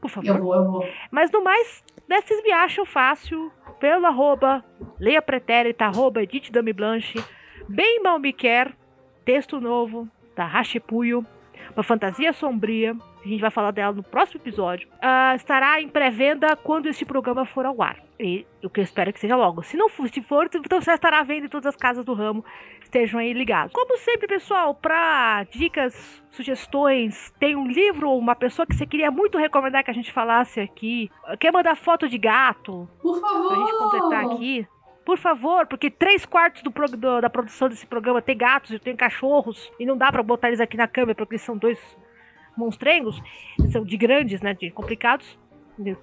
[0.00, 0.28] Por favor.
[0.28, 0.88] Eu vou, eu vou.
[1.10, 4.64] Mas no mais, né, vocês me acham fácil pelo arroba
[4.98, 7.22] Leia Pretérita, arroba Edith Dami Blanche,
[7.68, 8.74] Bem Mal Me Quer,
[9.24, 11.24] texto novo da Rachipuyo,
[11.74, 16.56] uma fantasia sombria, a gente vai falar dela no próximo episódio, Ah, estará em pré-venda
[16.56, 17.98] quando este programa for ao ar.
[18.18, 19.62] E o que eu espero que seja logo.
[19.62, 22.44] Se não for, se for, então você estará vendo em todas as casas do ramo.
[22.82, 23.72] Estejam aí ligados.
[23.72, 29.10] Como sempre, pessoal, para dicas, sugestões, tem um livro ou uma pessoa que você queria
[29.10, 31.08] muito recomendar que a gente falasse aqui.
[31.38, 32.88] Quer mandar foto de gato?
[33.00, 33.48] Por favor.
[33.48, 34.66] pra gente completar aqui.
[35.08, 38.94] Por favor, porque três quartos do, do- da produção desse programa tem gatos e tem
[38.94, 39.72] cachorros.
[39.80, 41.78] E não dá pra botar eles aqui na câmera, porque eles são dois
[42.54, 43.18] monstrengos.
[43.72, 44.52] São de grandes, né?
[44.52, 45.38] De complicados.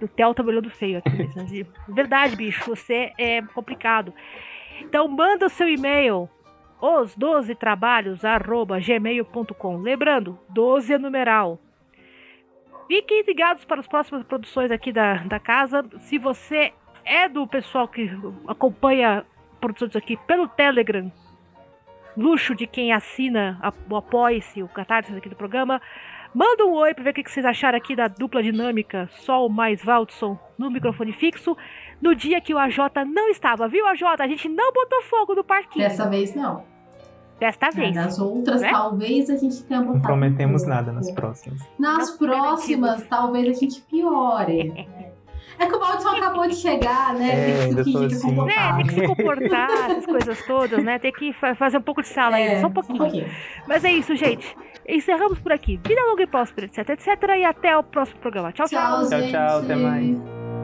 [0.02, 1.18] O Theo tá olhando feio aqui.
[1.38, 4.12] né, de- Verdade, bicho, você é complicado.
[4.82, 6.28] Então manda o seu e-mail.
[6.82, 9.78] Os 12 trabalhos arroba gmail.com.
[9.78, 11.60] Lembrando, 12 é numeral.
[12.88, 15.86] Fiquem ligados para as próximas produções aqui da, da casa.
[16.00, 16.74] Se você
[17.06, 18.10] é do pessoal que
[18.48, 19.26] acompanha
[19.62, 21.12] produções aqui pelo Telegram,
[22.18, 25.82] luxo de quem assina a- o Apoie-se, o Catarse aqui do programa,
[26.34, 29.84] manda um oi para ver o que vocês acharam aqui da dupla dinâmica Sol mais
[29.84, 31.56] Valdson no microfone fixo.
[32.02, 32.78] No dia que o AJ
[33.08, 34.04] não estava, viu, AJ?
[34.20, 35.88] A gente não botou fogo no parquinho.
[35.88, 36.64] Dessa vez não.
[37.40, 37.94] Desta vez.
[37.94, 38.70] Das outras, Né?
[38.72, 39.96] talvez a gente tenha botado.
[39.96, 41.62] Não prometemos um nada nas próximas.
[41.78, 44.88] Nas Não próximas, talvez a gente piore.
[45.58, 47.30] É que o Valdson acabou de chegar, né?
[47.70, 48.22] É, tem que que assim.
[48.36, 48.78] comportar.
[48.78, 51.00] Né, tem que se comportar, essas coisas todas, né?
[51.00, 53.26] Tem que fa- fazer um pouco de sala ainda, só um pouquinho.
[53.68, 54.56] Mas é isso, gente.
[54.88, 55.80] Encerramos por aqui.
[55.88, 57.08] Vida longa e próspera, etc, etc.
[57.40, 58.52] E até o próximo programa.
[58.52, 58.82] Tchau, tchau.
[58.82, 59.32] Tchau, Tchau, gente.
[59.32, 60.55] tchau, até mais.